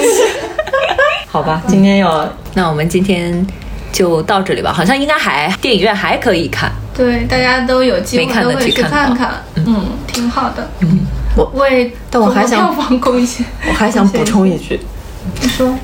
[1.30, 3.47] 好吧，今天要那我们今天
[3.93, 6.72] 就到这里吧，好像应该还电影院还可以看。
[6.97, 9.30] 对，大家都有机会都可以去看看看，
[9.66, 10.68] 嗯，挺好的。
[10.80, 11.01] 嗯，
[11.36, 13.45] 我为但我还想票房贡献。
[13.68, 14.78] 我还想补充一句，
[15.40, 15.74] 你说，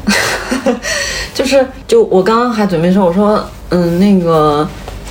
[1.34, 4.68] 就是就我刚刚还准备说，我说嗯那个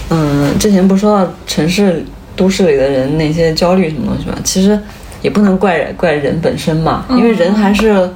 [0.10, 4.80] 嗯之前不是说到城市都市里的人那些焦虑什么东西嘛，其实
[5.22, 8.10] 也不能怪人怪人本身嘛，因为人还是。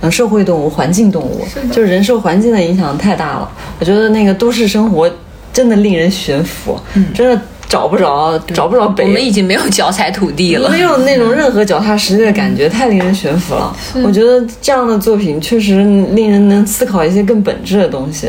[0.00, 3.50] 嗯，社会动物、环境动物是，就是人受环境的影响太大了。
[3.80, 5.10] 我觉得那个都市生活
[5.54, 6.78] 真的令人悬浮，
[7.14, 9.04] 真的找不着找不着北。
[9.04, 10.68] 我们已经没有脚踩土地了。
[10.68, 13.74] 没有那种任何脚踏实地的感觉，太令人悬浮了。
[14.04, 15.76] 我觉得这样的作品确实
[16.12, 18.28] 令人能思考一些更本质的东西。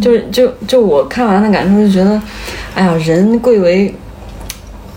[0.00, 2.20] 就是就就我看完的感受，就觉得，
[2.74, 3.94] 哎呀，人贵为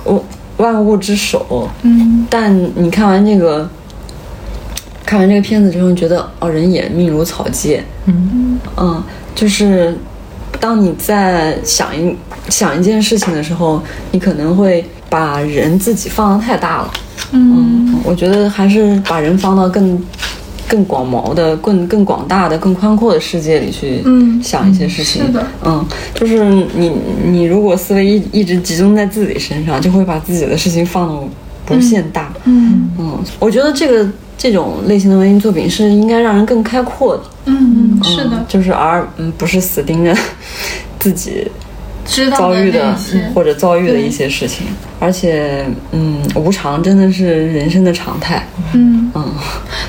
[0.05, 0.19] 万
[0.57, 1.69] 万物之首。
[1.83, 3.69] 嗯，但你看完这个，
[5.05, 7.83] 看完这个片子之后，你觉得哦，人也命如草芥。
[8.05, 9.03] 嗯嗯，
[9.35, 9.97] 就是
[10.59, 12.15] 当你在想一
[12.49, 13.81] 想一件事情的时候，
[14.11, 16.93] 你可能会把人自己放得太大了。
[17.31, 20.01] 嗯，我觉得还是把人放到更
[20.67, 25.25] 更广袤的、更更广大的、更宽阔的世界里去嗯想一些事情。
[25.25, 26.91] 是的，嗯，就是你
[27.25, 31.27] 你如果思维一一直集中在自己身上，就会把自己的事情放到
[31.75, 32.31] 无限大。
[32.45, 37.23] 嗯嗯，我觉得这个这种类型的文艺作品是应该让人更开阔的。
[37.45, 38.29] 嗯嗯，是的。
[38.33, 40.15] 嗯，就是而嗯不是死盯着
[40.99, 41.49] 自己
[42.05, 42.95] 知道遭遇的
[43.33, 44.65] 或者遭遇的一些事情，
[44.99, 49.25] 而且嗯无常真的是人生的常态，嗯，嗯，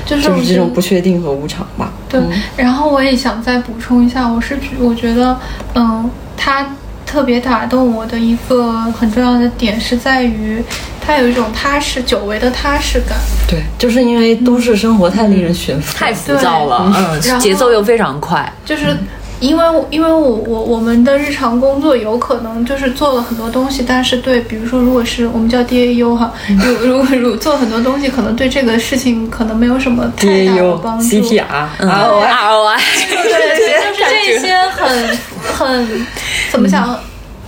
[0.05, 1.93] 就是就是这种不确定和无常吧。
[2.09, 2.19] 对，
[2.57, 5.37] 然后我也想再补充一下，我是觉我觉得，
[5.75, 6.75] 嗯，他
[7.05, 10.61] 特别打动我的一个很重要的点是在于，
[11.09, 13.17] 他有一种踏实、久违的踏实感。
[13.47, 18.51] 对，就是因为都市生活太令人悬浮，太浮躁了，然嗯，后节奏又非常快。
[18.63, 18.95] 就是
[19.39, 31.05] 因为因为我我我们的日常工作有可能就是做了很多东西，但是对，比如说如果是我们叫 DAU 哈，如 如果如做很多东西，可能对这个事情可能没有什么太大的、帮助。
[31.07, 31.89] CPR、嗯。
[31.89, 32.79] ROI，ROI，
[33.09, 34.03] 对对，就是
[34.37, 35.17] 这些很
[35.57, 36.05] 很
[36.51, 36.99] 怎么讲，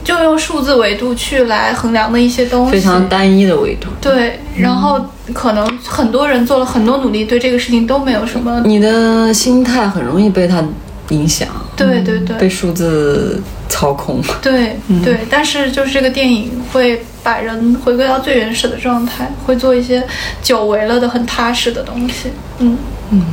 [0.04, 3.88] 就用数字维度去来衡量的一些东西，非常单一的维度。
[4.02, 4.40] 对。
[4.58, 5.00] 然后
[5.34, 8.62] 可能很多人做了很多努力，对这个事情都没有什么。
[8.66, 10.64] 你的心态很容易被它
[11.10, 14.22] 影响，对对对被数字操控。
[14.42, 20.04] 对对，但是就是这个电影会把人回归到最原始的状态，会做一些
[20.42, 22.30] 久违了的很踏实的东西。
[22.60, 22.78] 嗯
[23.12, 23.24] 嗯。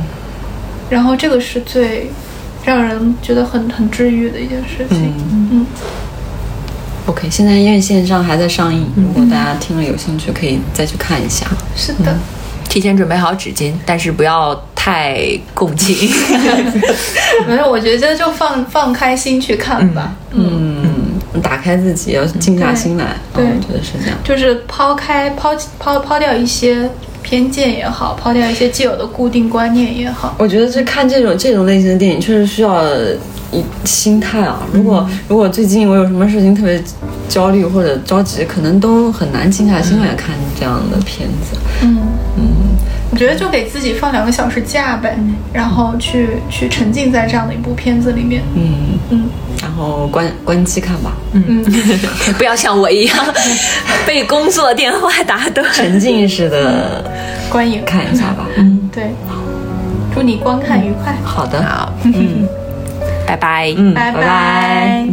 [0.89, 2.09] 然后这个是最
[2.63, 5.13] 让人觉得很很治愈的一件事情。
[5.31, 5.65] 嗯
[7.09, 11.47] OK，现在院线上还在上映，如果大家听了有兴趣，可以再去看一下。
[11.75, 12.15] 是的。
[12.69, 16.07] 提前准备好纸巾，但是不要太共情。
[17.49, 20.13] 没有，我觉得就放放开心去看吧。
[20.29, 20.83] 嗯，
[21.41, 23.15] 打开自己，要静下心来。
[23.33, 24.15] 对，我觉得是这样。
[24.23, 26.87] 就是抛开抛抛抛掉一些
[27.23, 30.35] 偏见也好，抛掉一些既有的固定观念也好。
[30.37, 32.85] 我觉得这看这种这种类型的电影，确实需要
[33.51, 34.59] 一心态啊。
[34.71, 36.81] 如果如果最近我有什么事情特别
[37.27, 41.57] 焦虑或者着急，可能都很难静下心来看这样的片子。
[41.81, 41.97] 嗯
[42.37, 42.43] 嗯，
[43.11, 45.17] 我觉得就给自己放两个小时假呗，
[45.53, 48.41] 然后去去沉浸在这样的一部片子里面。
[48.55, 49.23] 嗯嗯，
[49.61, 51.13] 然后关关机看吧。
[51.33, 51.63] 嗯，
[52.37, 53.17] 不要像我一样
[54.05, 57.03] 被工作电话打断，沉浸式的
[57.49, 58.47] 观影看一下吧。
[58.57, 59.11] 嗯，对。
[60.11, 61.15] 祝你观看愉快。
[61.23, 62.45] 好的，好，嗯，
[63.29, 65.07] 拜拜，嗯，拜拜拜。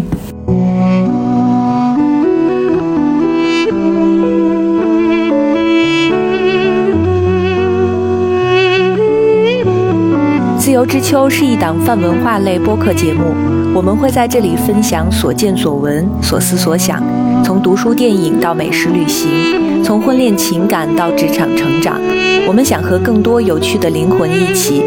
[10.59, 13.35] 自由之秋是一档泛文化类播客节目，
[13.75, 17.03] 我们会在这里分享所见所闻、所思所想，
[17.45, 22.01] 从读书、电影到美食、旅行，从婚恋情感到职场成长。
[22.49, 24.83] 我们想和更多有趣的灵魂一起，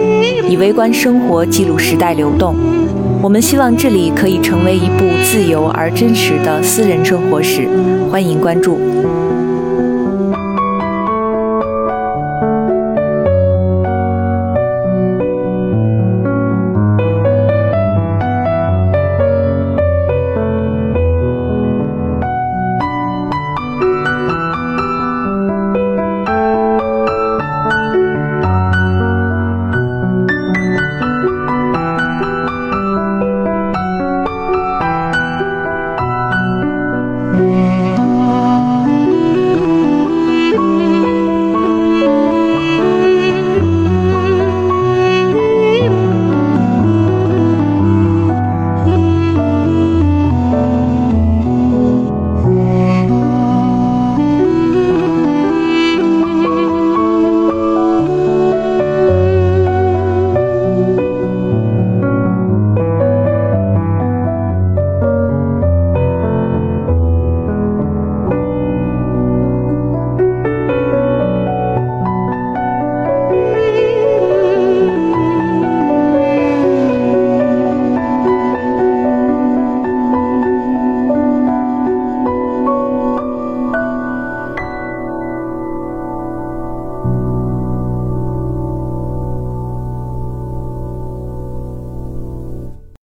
[0.50, 2.56] 以微观生活记录时代流动。
[3.22, 7.68] 我们希望这里可以成为一部自由而真实的私人生活史，
[8.10, 8.99] 欢迎关注。